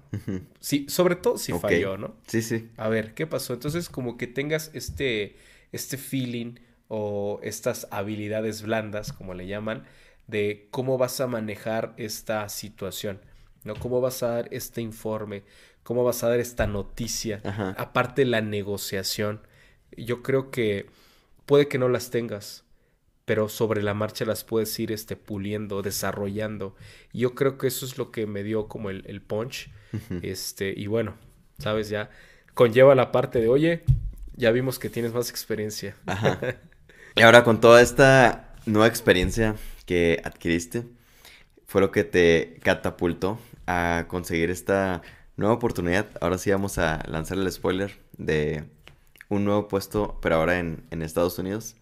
Sí, 0.60 0.88
sobre 0.90 1.16
todo 1.16 1.38
si 1.38 1.54
falló, 1.54 1.96
¿no? 1.96 2.16
Sí, 2.26 2.42
sí. 2.42 2.72
A 2.78 2.90
ver, 2.90 3.13
¿qué 3.13 3.28
pasó? 3.28 3.54
Entonces, 3.54 3.90
como 3.90 4.18
que 4.18 4.26
tengas 4.26 4.72
este, 4.74 5.36
este 5.72 5.98
feeling 5.98 6.56
o 6.88 7.40
estas 7.44 7.88
habilidades 7.92 8.63
blandas, 8.63 9.13
como 9.13 9.36
le 9.36 9.46
llaman, 9.46 9.84
de 10.26 10.70
cómo 10.72 10.98
vas 10.98 11.22
a 11.22 11.28
manejar 11.28 11.94
esta 11.98 12.50
situación, 12.50 13.22
¿no? 13.63 13.76
Cómo 13.76 14.02
vas 14.02 14.24
a 14.24 14.30
dar 14.30 14.48
este 14.50 14.82
informe, 14.82 15.44
cómo 15.84 16.04
vas 16.04 16.24
a 16.24 16.30
dar 16.30 16.40
esta 16.40 16.66
noticia, 16.66 17.40
aparte 17.78 18.26
la 18.26 18.42
negociación. 18.42 19.42
Yo 19.96 20.24
creo 20.24 20.50
que 20.50 20.88
puede 21.48 21.68
que 21.68 21.80
no 21.80 21.90
las 21.90 22.12
tengas, 22.12 22.64
pero 23.26 23.50
sobre 23.50 23.82
la 23.82 23.96
marcha 23.96 24.26
las 24.26 24.44
puedes 24.44 24.78
ir 24.80 24.92
este, 24.92 25.16
puliendo, 25.16 25.82
desarrollando. 25.82 26.76
Y 27.12 27.22
yo 27.22 27.34
creo 27.34 27.58
que 27.58 27.66
eso 27.66 27.86
es 27.86 27.98
lo 27.98 28.12
que 28.12 28.28
me 28.28 28.44
dio 28.44 28.68
como 28.68 28.92
el, 28.92 29.22
punch. 29.22 29.72
este, 30.22 30.74
y 30.78 30.86
bueno, 30.86 31.16
sabes, 31.58 31.90
ya 31.90 32.12
conlleva 32.54 32.94
la 32.94 33.12
parte 33.12 33.40
de, 33.42 33.48
oye, 33.48 33.84
ya 34.36 34.52
vimos 34.52 34.78
que 34.78 34.90
tienes 34.90 35.14
más 35.14 35.32
experiencia. 35.32 35.96
y 37.16 37.22
ahora 37.24 37.44
con 37.44 37.60
toda 37.60 37.82
esta 37.82 38.54
nueva 38.66 38.88
experiencia 38.88 39.56
que 39.86 40.22
adquiriste, 40.24 40.84
fue 41.66 41.82
lo 41.82 41.92
que 41.92 42.04
te 42.04 42.60
catapultó 42.62 43.40
a 43.66 44.06
conseguir 44.08 44.52
esta 44.52 45.02
nueva 45.38 45.56
oportunidad. 45.56 46.08
Ahora 46.22 46.38
sí 46.38 46.52
vamos 46.52 46.78
a 46.78 47.04
lanzar 47.08 47.38
el 47.38 47.52
spoiler 47.52 47.92
de 48.18 48.66
un 49.30 49.46
nuevo 49.46 49.68
puesto, 49.68 50.18
pero 50.22 50.36
ahora 50.36 50.60
en, 50.60 51.02
Estados 51.02 51.38
Unidos. 51.40 51.76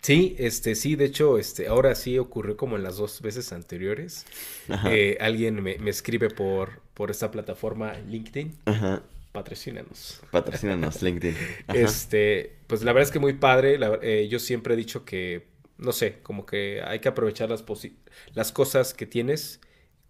Sí, 0.00 0.34
este, 0.38 0.74
sí, 0.74 0.96
de 0.96 1.04
hecho, 1.04 1.38
este, 1.38 1.68
ahora 1.68 1.94
sí 1.94 2.18
ocurrió 2.18 2.56
como 2.56 2.76
en 2.76 2.82
las 2.82 2.96
dos 2.96 3.20
veces 3.20 3.52
anteriores. 3.52 4.26
Eh, 4.86 5.18
alguien 5.20 5.62
me, 5.62 5.76
escribe 5.86 6.30
por, 6.30 6.80
por 6.94 7.10
esta 7.10 7.30
plataforma 7.30 7.92
LinkedIn. 8.08 8.56
Ajá. 8.64 9.02
Patrocínanos. 9.32 10.22
Patrocínanos, 10.30 11.02
LinkedIn. 11.02 11.36
Este, 11.74 12.56
pues 12.66 12.82
la 12.82 12.92
verdad 12.92 13.08
es 13.08 13.12
que 13.12 13.18
muy 13.18 13.34
padre. 13.34 13.78
Eh, 14.02 14.28
yo 14.28 14.38
siempre 14.38 14.74
he 14.74 14.76
dicho 14.76 15.04
que, 15.04 15.46
no 15.78 15.92
sé, 15.92 16.18
como 16.22 16.46
que 16.46 16.82
hay 16.82 16.98
que 17.00 17.08
aprovechar 17.08 17.50
las, 17.50 17.64
las 18.34 18.52
cosas 18.52 18.94
que 18.94 19.06
tienes 19.06 19.60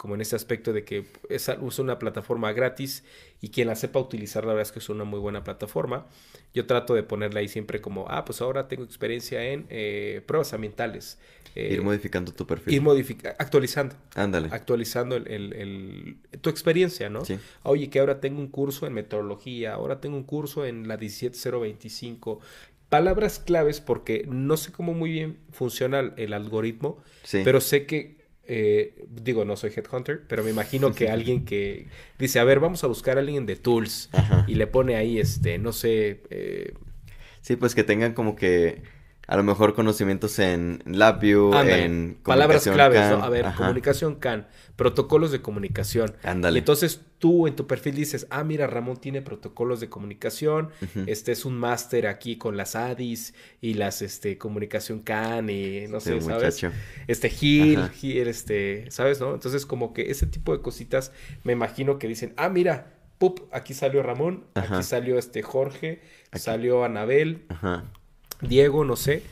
como 0.01 0.15
en 0.15 0.23
ese 0.23 0.35
aspecto 0.35 0.73
de 0.73 0.83
que 0.83 1.05
es, 1.29 1.51
una 1.79 1.99
plataforma 1.99 2.51
gratis 2.55 3.05
y 3.43 3.51
quien 3.51 3.69
la 3.69 3.75
sepa 3.75 3.99
utilizar, 3.99 4.47
la 4.47 4.55
verdad 4.55 4.63
es 4.63 4.73
que 4.73 4.79
es 4.79 4.89
una 4.89 5.05
muy 5.05 5.21
buena 5.21 5.45
plataforma. 5.45 6.07
Yo 6.55 6.65
trato 6.65 6.95
de 6.95 7.03
ponerla 7.03 7.41
ahí 7.41 7.49
siempre 7.49 7.83
como, 7.83 8.07
ah, 8.09 8.25
pues 8.25 8.41
ahora 8.41 8.67
tengo 8.67 8.83
experiencia 8.83 9.45
en 9.45 9.67
eh, 9.69 10.23
pruebas 10.25 10.55
ambientales. 10.55 11.19
ir 11.55 11.75
eh, 11.75 11.81
modificando 11.83 12.33
tu 12.33 12.47
perfil. 12.47 12.73
Ir 12.73 13.19
actualizando. 13.39 13.95
Ándale. 14.15 14.49
Actualizando 14.53 15.17
el, 15.17 16.17
tu 16.41 16.49
experiencia, 16.49 17.11
¿no? 17.11 17.27
Sí. 17.27 17.39
Oye, 17.63 17.91
que 17.91 18.01
ahora 18.01 18.21
tengo 18.21 18.41
un 18.41 18.49
curso 18.49 18.87
en 18.87 18.95
meteorología, 18.95 19.75
ahora 19.75 20.01
tengo 20.01 20.17
un 20.17 20.25
curso 20.25 20.65
en 20.65 20.89
la 20.89 20.97
17025 20.97 22.41
palabras 22.89 23.39
claves 23.39 23.83
porque 23.83 24.25
no 24.27 24.57
sé 24.57 24.73
cómo 24.73 24.95
muy 24.95 25.11
bien 25.13 25.37
funciona 25.53 26.01
el 26.17 26.33
algoritmo, 26.33 27.03
pero 27.45 27.61
sé 27.61 27.85
que 27.85 28.20
eh, 28.53 29.07
digo, 29.09 29.45
no 29.45 29.57
soy 29.57 29.71
headhunter, 29.77 30.23
pero 30.27 30.43
me 30.43 30.51
imagino 30.51 30.93
que 30.93 31.09
alguien 31.09 31.45
que 31.45 31.87
dice, 32.19 32.41
a 32.41 32.45
ver, 32.45 32.59
vamos 32.59 32.83
a 32.83 32.89
buscar 32.89 33.17
a 33.17 33.21
alguien 33.21 33.47
de 33.47 33.55
tools 33.55 34.11
y 34.49 34.57
le 34.57 34.67
pone 34.67 34.97
ahí, 34.97 35.21
este, 35.21 35.59
no 35.59 35.73
sé. 35.73 36.23
Eh, 36.31 36.75
sí, 37.43 37.55
pues 37.55 37.77
que 37.77 37.85
tengan 37.85 38.13
como 38.13 38.35
que 38.35 38.83
a 39.31 39.37
lo 39.37 39.45
mejor 39.45 39.75
conocimientos 39.75 40.41
en 40.41 40.83
LabVIEW, 40.87 41.55
Ándale, 41.55 41.85
en 41.85 42.19
Palabras 42.25 42.65
claves, 42.65 42.99
CAN. 42.99 43.19
¿no? 43.21 43.25
A 43.25 43.29
ver, 43.29 43.47
Ajá. 43.47 43.57
comunicación 43.59 44.17
CAN, 44.17 44.49
protocolos 44.75 45.31
de 45.31 45.41
comunicación. 45.41 46.17
Ándale. 46.25 46.59
Entonces 46.59 47.01
tú 47.21 47.47
en 47.47 47.55
tu 47.55 47.69
perfil 47.69 47.95
dices, 47.95 48.27
ah, 48.31 48.43
mira, 48.43 48.67
Ramón 48.67 48.97
tiene 48.97 49.23
protocolos 49.23 49.79
de 49.79 49.89
comunicación, 49.89 50.71
este 51.07 51.31
es 51.31 51.45
un 51.45 51.57
máster 51.57 52.09
aquí 52.09 52.39
con 52.39 52.57
las 52.57 52.75
ADIs 52.75 53.35
y 53.61 53.75
las, 53.75 54.03
este, 54.03 54.37
comunicación 54.37 54.99
CAN 54.99 55.49
y 55.49 55.87
no 55.87 56.01
sé, 56.01 56.21
¿sabes? 56.23 56.67
Este 57.07 57.31
Gil. 57.31 57.89
Gil, 57.91 58.27
este, 58.27 58.91
¿sabes, 58.91 59.21
no? 59.21 59.33
Entonces 59.35 59.65
como 59.65 59.93
que 59.93 60.11
ese 60.11 60.27
tipo 60.27 60.57
de 60.57 60.61
cositas 60.61 61.13
me 61.45 61.53
imagino 61.53 62.01
que 62.01 62.09
dicen, 62.09 62.35
ah, 62.37 62.49
mira, 62.49 62.95
pup, 63.19 63.43
aquí 63.53 63.75
salió 63.75 64.03
Ramón, 64.03 64.45
Ajá. 64.55 64.77
aquí 64.79 64.83
salió 64.83 65.19
este 65.19 65.43
Jorge, 65.43 66.01
Aquí. 66.33 66.41
salió 66.43 66.85
Anabel, 66.85 67.45
Ajá. 67.49 67.85
Diego, 68.41 68.85
no 68.85 68.97
sé. 68.97 69.23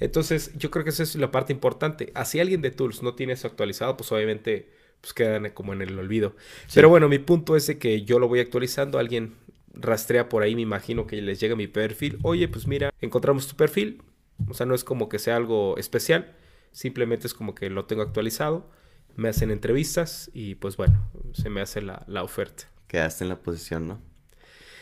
Entonces, 0.00 0.52
yo 0.56 0.70
creo 0.70 0.84
que 0.84 0.90
esa 0.90 1.02
es 1.02 1.14
la 1.16 1.30
parte 1.30 1.52
importante. 1.52 2.12
Así 2.14 2.40
alguien 2.40 2.62
de 2.62 2.70
Tools 2.70 3.02
no 3.02 3.14
tiene 3.14 3.32
eso 3.32 3.48
actualizado, 3.48 3.96
pues 3.96 4.12
obviamente 4.12 4.70
pues 5.00 5.12
quedan 5.12 5.50
como 5.50 5.72
en 5.72 5.82
el 5.82 5.98
olvido. 5.98 6.34
Sí. 6.66 6.74
Pero 6.74 6.88
bueno, 6.88 7.08
mi 7.08 7.18
punto 7.18 7.56
es 7.56 7.66
de 7.66 7.78
que 7.78 8.02
yo 8.02 8.18
lo 8.18 8.28
voy 8.28 8.40
actualizando, 8.40 8.98
alguien 8.98 9.34
rastrea 9.74 10.28
por 10.28 10.42
ahí, 10.42 10.54
me 10.54 10.62
imagino 10.62 11.06
que 11.06 11.20
les 11.22 11.38
llega 11.40 11.54
mi 11.54 11.66
perfil. 11.66 12.18
Oye, 12.22 12.48
pues 12.48 12.66
mira, 12.66 12.92
encontramos 13.00 13.46
tu 13.46 13.56
perfil. 13.56 14.02
O 14.48 14.54
sea, 14.54 14.66
no 14.66 14.74
es 14.74 14.84
como 14.84 15.08
que 15.08 15.18
sea 15.18 15.36
algo 15.36 15.76
especial, 15.78 16.34
simplemente 16.72 17.26
es 17.26 17.34
como 17.34 17.54
que 17.54 17.70
lo 17.70 17.86
tengo 17.86 18.02
actualizado, 18.02 18.68
me 19.16 19.28
hacen 19.30 19.50
entrevistas 19.50 20.30
y 20.34 20.56
pues 20.56 20.76
bueno, 20.76 21.10
se 21.32 21.48
me 21.48 21.62
hace 21.62 21.80
la, 21.80 22.04
la 22.06 22.22
oferta. 22.22 22.64
Quedaste 22.86 23.24
en 23.24 23.30
la 23.30 23.40
posición, 23.40 23.88
¿no? 23.88 24.02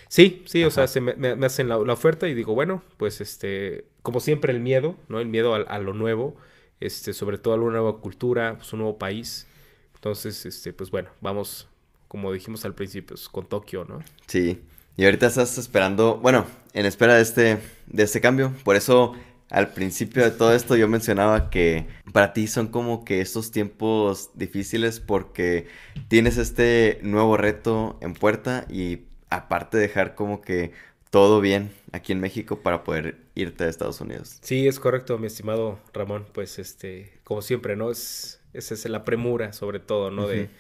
Sí, 0.09 0.43
sí, 0.47 0.65
o 0.65 0.71
sea, 0.71 0.87
se 0.87 1.01
me, 1.01 1.15
me- 1.15 1.37
me 1.37 1.47
hacen 1.47 1.69
la, 1.69 1.79
la 1.79 1.93
oferta 1.93 2.29
y 2.29 2.35
digo, 2.35 2.55
bueno, 2.55 2.83
pues 2.97 3.21
este, 3.21 3.87
como 4.03 4.21
siempre 4.21 4.53
el 4.53 4.61
miedo, 4.61 4.97
¿no? 5.09 5.21
El 5.21 5.29
miedo 5.29 5.55
a, 5.55 5.59
a 5.59 5.79
lo 5.79 5.93
nuevo, 5.95 6.37
este, 6.81 7.13
sobre 7.13 7.39
todo 7.39 7.55
a 7.55 7.57
una 7.59 7.79
nueva 7.79 7.99
cultura, 8.01 8.57
pues 8.59 8.73
un 8.73 8.81
nuevo 8.81 8.99
país. 8.99 9.47
Entonces, 9.95 10.45
este, 10.47 10.73
pues 10.73 10.91
bueno, 10.91 11.11
vamos, 11.21 11.69
como 12.09 12.33
dijimos 12.33 12.65
al 12.65 12.75
principio, 12.75 13.15
pues, 13.17 13.29
con 13.29 13.47
Tokio, 13.47 13.85
¿no? 13.89 14.01
Sí. 14.27 14.61
Y 14.97 15.05
ahorita 15.05 15.27
estás 15.27 15.59
esperando, 15.59 16.19
bueno, 16.19 16.47
en 16.73 16.87
espera 16.87 17.15
de 17.17 17.23
este, 17.23 17.59
de 17.87 18.03
este 18.05 18.21
cambio. 18.21 18.53
Por 18.63 18.77
eso, 18.77 19.15
al 19.51 19.73
principio 19.73 20.23
de 20.23 20.31
todo 20.31 20.55
esto, 20.55 20.77
yo 20.77 20.87
mencionaba 20.89 21.51
que 21.51 21.87
para 22.13 22.33
ti 22.33 22.47
son 22.47 22.69
como 22.69 23.05
que 23.05 23.21
estos 23.21 23.51
tiempos 23.51 24.31
difíciles 24.35 25.01
porque 25.01 25.67
tienes 26.09 26.37
este 26.39 27.01
nuevo 27.03 27.37
reto 27.37 27.99
en 28.01 28.15
puerta 28.15 28.67
y 28.71 29.01
aparte 29.37 29.79
dejar 29.79 30.15
como 30.15 30.41
que 30.41 30.73
todo 31.11 31.41
bien 31.41 31.71
aquí 31.93 32.13
en 32.13 32.21
México 32.21 32.61
para 32.61 32.83
poder 32.83 33.19
irte 33.35 33.65
a 33.65 33.69
Estados 33.69 34.01
Unidos. 34.01 34.39
Sí, 34.43 34.67
es 34.67 34.81
correcto, 34.81 35.19
mi 35.19 35.29
estimado 35.29 35.79
Ramón, 35.93 36.27
pues 36.33 36.59
este, 36.59 37.21
como 37.25 37.41
siempre, 37.43 37.77
¿no? 37.77 37.91
Es, 37.91 38.41
esa 38.53 38.75
es 38.75 38.85
la 38.87 39.05
premura, 39.05 39.53
sobre 39.53 39.79
todo, 39.79 40.11
¿no? 40.11 40.27
De 40.27 40.51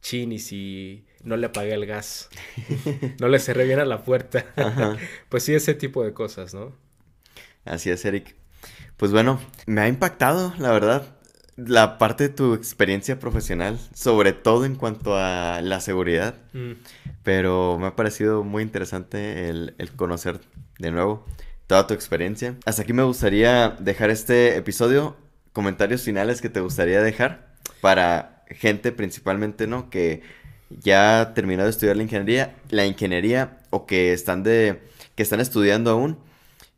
chin 0.00 0.32
y 0.32 0.38
si 0.38 1.04
no 1.22 1.36
le 1.36 1.46
apagué 1.46 1.74
el 1.74 1.86
gas, 1.86 2.28
no 3.20 3.28
le 3.28 3.38
cerré 3.38 3.66
bien 3.66 3.78
a 3.78 3.84
la 3.84 4.02
puerta. 4.02 4.46
Ajá. 4.56 4.96
Pues 5.28 5.44
sí, 5.44 5.54
ese 5.54 5.74
tipo 5.74 6.02
de 6.02 6.12
cosas, 6.12 6.54
¿no? 6.54 6.74
Así 7.64 7.90
es, 7.90 8.04
Eric. 8.04 8.34
Pues 8.96 9.12
bueno, 9.12 9.40
me 9.66 9.80
ha 9.82 9.88
impactado, 9.88 10.52
la 10.58 10.72
verdad, 10.72 11.19
la 11.66 11.98
parte 11.98 12.24
de 12.28 12.34
tu 12.34 12.54
experiencia 12.54 13.18
profesional, 13.18 13.78
sobre 13.94 14.32
todo 14.32 14.64
en 14.64 14.76
cuanto 14.76 15.16
a 15.16 15.60
la 15.62 15.80
seguridad, 15.80 16.34
Mm. 16.52 16.72
pero 17.22 17.78
me 17.78 17.86
ha 17.88 17.96
parecido 17.96 18.44
muy 18.44 18.62
interesante 18.62 19.48
el, 19.48 19.74
el 19.78 19.90
conocer 19.92 20.40
de 20.78 20.90
nuevo 20.90 21.26
toda 21.66 21.86
tu 21.86 21.94
experiencia. 21.94 22.56
Hasta 22.64 22.82
aquí 22.82 22.92
me 22.92 23.02
gustaría 23.02 23.70
dejar 23.78 24.10
este 24.10 24.56
episodio, 24.56 25.16
comentarios 25.52 26.02
finales 26.02 26.40
que 26.40 26.48
te 26.48 26.60
gustaría 26.60 27.02
dejar 27.02 27.54
para 27.80 28.44
gente 28.48 28.90
principalmente, 28.92 29.66
¿no? 29.66 29.90
Que 29.90 30.22
ya 30.70 31.20
ha 31.20 31.34
terminado 31.34 31.66
de 31.66 31.70
estudiar 31.70 31.96
la 31.96 32.02
ingeniería, 32.04 32.56
la 32.70 32.86
ingeniería 32.86 33.58
o 33.70 33.86
que 33.86 34.12
están 34.12 34.42
de, 34.42 34.82
que 35.14 35.22
están 35.22 35.40
estudiando 35.40 35.90
aún 35.90 36.18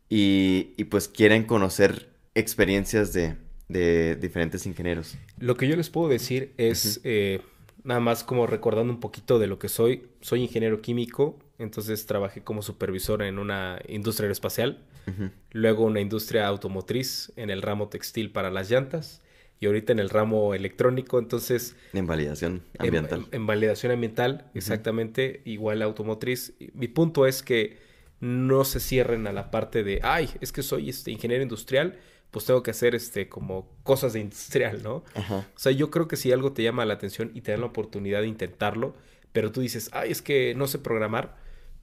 y, 0.09 0.73
y 0.77 0.85
pues 0.85 1.09
quieren 1.09 1.45
conocer 1.45 2.11
experiencias 2.35 3.12
de, 3.12 3.37
de 3.73 4.17
diferentes 4.17 4.67
ingenieros. 4.67 5.17
Lo 5.39 5.57
que 5.57 5.67
yo 5.69 5.77
les 5.77 5.91
puedo 5.91 6.09
decir 6.09 6.53
es, 6.57 7.01
eh, 7.05 7.41
nada 7.85 8.01
más 8.01 8.23
como 8.25 8.47
recordando 8.47 8.93
un 8.93 9.01
poquito 9.01 9.39
de 9.39 9.47
lo 9.47 9.59
que 9.59 9.69
soy, 9.69 10.07
soy 10.21 10.43
ingeniero 10.43 10.81
químico, 10.83 11.39
entonces 11.59 12.07
trabajé 12.07 12.43
como 12.43 12.63
supervisor 12.63 13.23
en 13.23 13.39
una 13.39 13.81
industria 13.89 14.27
aeroespacial, 14.27 14.85
Ujú. 15.09 15.31
luego 15.51 15.85
una 15.85 16.01
industria 16.01 16.47
automotriz 16.47 17.33
en 17.37 17.51
el 17.51 17.63
ramo 17.63 17.89
textil 17.89 18.31
para 18.31 18.51
las 18.51 18.71
llantas 18.71 19.21
y 19.59 19.67
ahorita 19.67 19.93
en 19.93 19.99
el 20.01 20.11
ramo 20.11 20.55
electrónico, 20.55 21.19
entonces 21.19 21.77
En 21.93 22.07
validación 22.07 22.63
en- 22.75 22.87
ambiental. 22.87 23.27
En, 23.31 23.37
en 23.43 23.47
validación 23.47 23.93
ambiental, 23.93 24.51
exactamente, 24.55 25.41
igual 25.45 25.83
automotriz. 25.83 26.55
Mi 26.75 26.89
punto 26.89 27.27
es 27.27 27.43
que 27.43 27.79
no 28.21 28.65
se 28.65 28.81
cierren 28.81 29.27
a 29.27 29.33
la 29.33 29.51
parte 29.51 29.83
de, 29.85 30.01
ay, 30.03 30.31
es 30.41 30.53
que 30.53 30.63
soy 30.63 30.89
este 30.89 31.11
ingeniero 31.11 31.43
industrial, 31.43 31.99
pues 32.33 32.47
tengo 32.47 32.62
que 32.62 32.73
hacer 32.73 32.97
este 32.97 33.29
como 33.29 33.68
cosas 33.85 34.14
de 34.14 34.21
industrial, 34.21 34.83
¿no? 34.83 35.05
Ajá. 35.14 35.47
O 35.55 35.59
sea, 35.59 35.71
yo 35.71 35.90
creo 35.90 36.09
que 36.09 36.16
si 36.16 36.33
algo 36.33 36.53
te 36.53 36.62
llama 36.64 36.85
la 36.85 36.95
atención 36.95 37.31
y 37.35 37.42
te 37.42 37.53
dan 37.53 37.61
la 37.61 37.66
oportunidad 37.66 38.23
de 38.23 38.27
intentarlo, 38.27 38.97
pero 39.33 39.53
tú 39.53 39.61
dices, 39.61 39.90
ay, 39.92 40.11
es 40.11 40.23
que 40.23 40.55
no 40.57 40.66
sé 40.66 40.79
programar, 40.79 41.37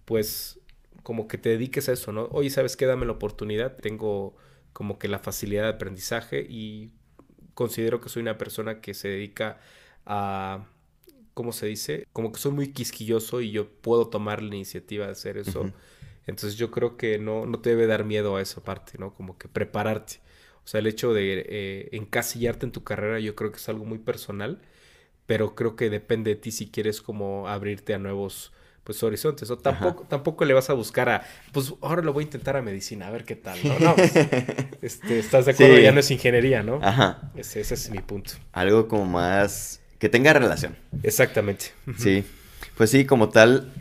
pues 0.06 0.60
como 1.04 1.28
que 1.28 1.38
te 1.38 1.50
dediques 1.50 1.88
a 1.88 1.94
eso, 1.94 2.12
¿no? 2.12 2.28
Oye, 2.32 2.50
¿sabes 2.50 2.76
qué? 2.76 2.88
Dame 2.88 3.06
la 3.06 3.14
oportunidad, 3.14 3.78
tengo 3.78 4.36
como 4.74 4.98
que 4.98 5.08
la 5.08 5.20
facilidad 5.20 5.64
de 5.64 5.70
aprendizaje 5.70 6.46
y 6.50 6.92
considero 7.54 8.02
que 8.02 8.10
soy 8.10 8.24
una 8.24 8.38
persona 8.40 8.82
que 8.82 8.96
se 8.96 9.08
dedica 9.08 9.60
a, 10.06 10.66
¿cómo 11.36 11.52
se 11.52 11.68
dice? 11.68 12.08
Como 12.12 12.32
que 12.32 12.40
soy 12.40 12.54
muy 12.54 12.74
quisquilloso 12.74 13.42
y 13.42 13.52
yo 13.52 13.70
puedo 13.70 14.08
tomar 14.08 14.42
la 14.42 14.56
iniciativa 14.56 15.06
de 15.06 15.12
hacer 15.12 15.38
eso. 15.38 15.72
Entonces 16.26 16.58
yo 16.58 16.72
creo 16.72 16.98
que 16.98 17.20
no, 17.20 17.46
no 17.46 17.60
te 17.60 17.70
debe 17.70 17.86
dar 17.86 18.04
miedo 18.04 18.36
a 18.36 18.42
esa 18.42 18.64
parte, 18.64 18.98
¿no? 18.98 19.14
Como 19.14 19.38
que 19.38 19.48
prepararte. 19.48 20.22
O 20.64 20.68
sea, 20.68 20.80
el 20.80 20.88
hecho 20.88 21.14
de 21.14 21.46
eh, 21.48 21.90
encasillarte 21.94 22.66
en 22.66 22.72
tu 22.72 22.84
carrera 22.84 23.20
yo 23.20 23.36
creo 23.36 23.52
que 23.52 23.58
es 23.58 23.70
algo 23.70 23.86
muy 23.86 23.98
personal, 24.00 24.62
pero 25.26 25.56
creo 25.56 25.76
que 25.76 25.90
depende 25.90 26.32
de 26.32 26.36
ti 26.36 26.52
si 26.52 26.70
quieres 26.70 27.02
como 27.02 27.48
abrirte 27.48 27.94
a 27.94 28.00
nuevos 28.00 28.52
pues 28.84 29.04
horizontes. 29.04 29.50
O 29.52 29.58
tampoco, 29.58 30.06
tampoco 30.10 30.46
le 30.46 30.54
vas 30.54 30.70
a 30.72 30.74
buscar 30.74 31.10
a, 31.10 31.24
pues 31.52 31.74
ahora 31.82 32.02
lo 32.02 32.12
voy 32.14 32.24
a 32.24 32.26
intentar 32.26 32.58
a 32.58 32.62
medicina, 32.64 33.08
a 33.08 33.12
ver 33.12 33.24
qué 33.24 33.36
tal. 33.36 33.60
No, 33.64 33.78
no 33.80 33.96
pues, 33.96 34.16
este, 34.82 35.20
estás 35.20 35.46
de 35.46 35.52
acuerdo, 35.52 35.76
Sí. 35.76 35.84
ya 35.84 35.92
no 35.92 36.00
es 36.00 36.10
ingeniería, 36.10 36.64
¿no? 36.64 36.80
Ajá. 36.82 37.32
Ese, 37.36 37.62
ese 37.62 37.76
es 37.76 37.90
mi 37.92 38.00
punto. 38.00 38.34
Algo 38.52 38.88
como 38.88 39.06
más 39.06 39.82
que 40.00 40.10
tenga 40.10 40.34
relación. 40.34 40.76
Exactamente. 41.04 41.66
Sí. 41.98 42.24
Pues 42.78 42.90
sí, 42.90 43.06
como 43.06 43.30
tal, 43.30 43.72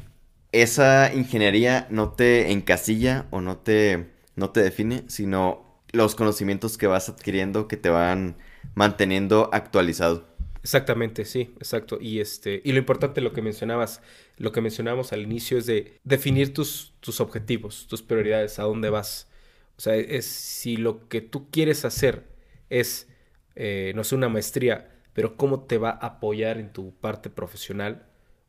esa 0.53 1.13
ingeniería 1.15 1.87
no 1.89 2.11
te 2.13 2.51
encasilla 2.53 3.27
o 3.31 3.41
no 3.41 3.57
te, 3.59 4.09
no 4.35 4.51
te 4.51 4.61
define, 4.63 5.05
sino 5.07 5.68
los 5.93 6.15
conocimientos 6.15 6.79
que 6.79 6.87
vas 6.87 7.09
adquiriendo 7.09 7.69
que 7.69 7.77
te 7.77 7.89
van 7.89 8.37
manteniendo 8.75 9.51
actualizado. 9.53 10.27
Exactamente, 10.63 11.25
sí, 11.25 11.55
exacto. 11.57 11.99
Y 12.01 12.21
este, 12.21 12.61
y 12.65 12.73
lo 12.73 12.79
importante, 12.79 13.21
lo 13.21 13.33
que 13.33 13.43
mencionabas, 13.43 14.03
lo 14.37 14.53
que 14.53 14.61
mencionábamos 14.61 15.13
al 15.13 15.23
inicio 15.23 15.59
es 15.59 15.67
de 15.67 15.99
definir 16.05 16.53
tus, 16.53 16.95
tus 17.01 17.21
objetivos, 17.21 17.87
tus 17.89 18.03
prioridades, 18.03 18.59
a 18.59 18.65
dónde 18.65 18.91
vas. 18.91 19.29
O 19.77 19.81
sea, 19.81 19.95
es 19.95 20.27
si 20.27 20.77
lo 20.77 21.09
que 21.09 21.21
tú 21.21 21.51
quieres 21.51 21.85
hacer 21.85 22.25
es, 22.69 23.09
eh, 23.55 23.93
no 23.95 24.05
sé, 24.05 24.15
una 24.15 24.29
maestría, 24.29 24.91
pero 25.13 25.37
cómo 25.37 25.61
te 25.61 25.79
va 25.79 25.91
a 25.91 26.07
apoyar 26.07 26.59
en 26.59 26.73
tu 26.73 26.95
parte 26.97 27.31
profesional 27.31 28.07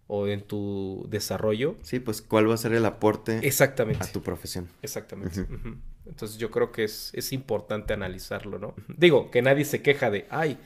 o 0.07 0.27
en 0.27 0.41
tu 0.41 1.05
desarrollo. 1.09 1.77
Sí, 1.83 1.99
pues 1.99 2.23
cuál 2.23 2.49
va 2.49 2.55
a 2.55 2.57
ser 2.57 2.73
el 2.73 2.85
aporte 2.85 3.39
Exactamente. 3.47 4.03
a 4.03 4.11
tu 4.11 4.21
profesión. 4.23 4.67
Exactamente. 4.81 5.45
Entonces 6.09 6.37
yo 6.37 6.49
creo 6.49 6.71
que 6.71 6.83
es, 6.83 7.11
es 7.13 7.31
importante 7.31 7.93
analizarlo, 7.93 8.57
¿no? 8.57 8.73
Digo, 8.87 9.29
que 9.29 9.41
nadie 9.41 9.63
se 9.63 9.81
queja 9.81 10.09
de, 10.09 10.25
ay, 10.31 10.57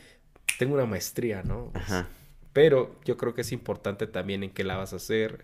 tengo 0.58 0.76
una 0.76 0.86
maestría, 0.86 1.44
¿no? 1.44 1.70
Pues, 1.74 1.84
Ajá. 1.84 2.08
Pero 2.54 2.96
yo 3.04 3.18
creo 3.18 3.34
que 3.34 3.42
es 3.42 3.52
importante 3.52 4.08
también 4.08 4.44
en 4.44 4.52
qué 4.52 4.64
la 4.64 4.78
vas 4.78 4.94
a 4.94 4.98
hacer, 4.98 5.44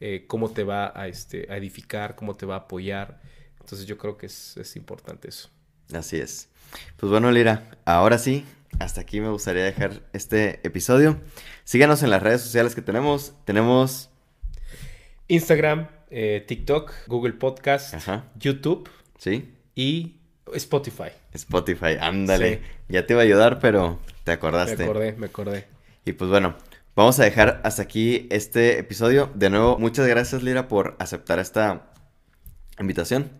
eh, 0.00 0.24
cómo 0.26 0.50
te 0.50 0.64
va 0.64 0.92
a, 0.98 1.06
este, 1.06 1.46
a 1.50 1.56
edificar, 1.56 2.16
cómo 2.16 2.34
te 2.34 2.44
va 2.44 2.54
a 2.56 2.58
apoyar. 2.60 3.20
Entonces 3.60 3.86
yo 3.86 3.98
creo 3.98 4.16
que 4.16 4.26
es, 4.26 4.56
es 4.56 4.74
importante 4.74 5.28
eso. 5.28 5.48
Así 5.92 6.16
es. 6.16 6.48
Pues 6.96 7.10
bueno, 7.10 7.30
Lira, 7.30 7.70
ahora 7.84 8.18
sí, 8.18 8.44
hasta 8.80 9.02
aquí 9.02 9.20
me 9.20 9.28
gustaría 9.28 9.64
dejar 9.64 10.02
este 10.12 10.60
episodio. 10.66 11.20
Síganos 11.64 12.02
en 12.02 12.10
las 12.10 12.22
redes 12.22 12.40
sociales 12.40 12.74
que 12.74 12.82
tenemos. 12.82 13.34
Tenemos. 13.44 14.10
Instagram, 15.28 15.88
eh, 16.10 16.44
TikTok, 16.46 16.92
Google 17.06 17.34
Podcast, 17.34 17.94
Ajá. 17.94 18.24
YouTube 18.36 18.88
Sí. 19.18 19.54
y 19.74 20.16
Spotify. 20.54 21.10
Spotify, 21.32 21.96
ándale. 22.00 22.56
Sí. 22.56 22.60
Ya 22.88 23.06
te 23.06 23.14
iba 23.14 23.22
a 23.22 23.24
ayudar, 23.24 23.58
pero 23.58 23.98
te 24.24 24.30
Me 24.30 24.34
acordaste. 24.34 24.84
acordé, 24.84 25.12
me 25.14 25.26
acordé. 25.26 25.66
Y 26.04 26.12
pues 26.12 26.30
bueno, 26.30 26.54
vamos 26.94 27.18
a 27.18 27.24
dejar 27.24 27.60
hasta 27.64 27.82
aquí 27.82 28.28
este 28.30 28.78
episodio. 28.78 29.30
De 29.34 29.50
nuevo, 29.50 29.76
muchas 29.78 30.06
gracias, 30.06 30.42
Lira, 30.42 30.68
por 30.68 30.96
aceptar 31.00 31.38
esta 31.40 31.90
invitación. 32.78 33.30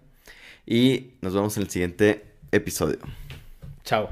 Y 0.66 1.14
nos 1.20 1.32
vemos 1.34 1.56
en 1.56 1.62
el 1.62 1.70
siguiente 1.70 2.24
episodio. 2.50 2.98
Chao. 3.84 4.08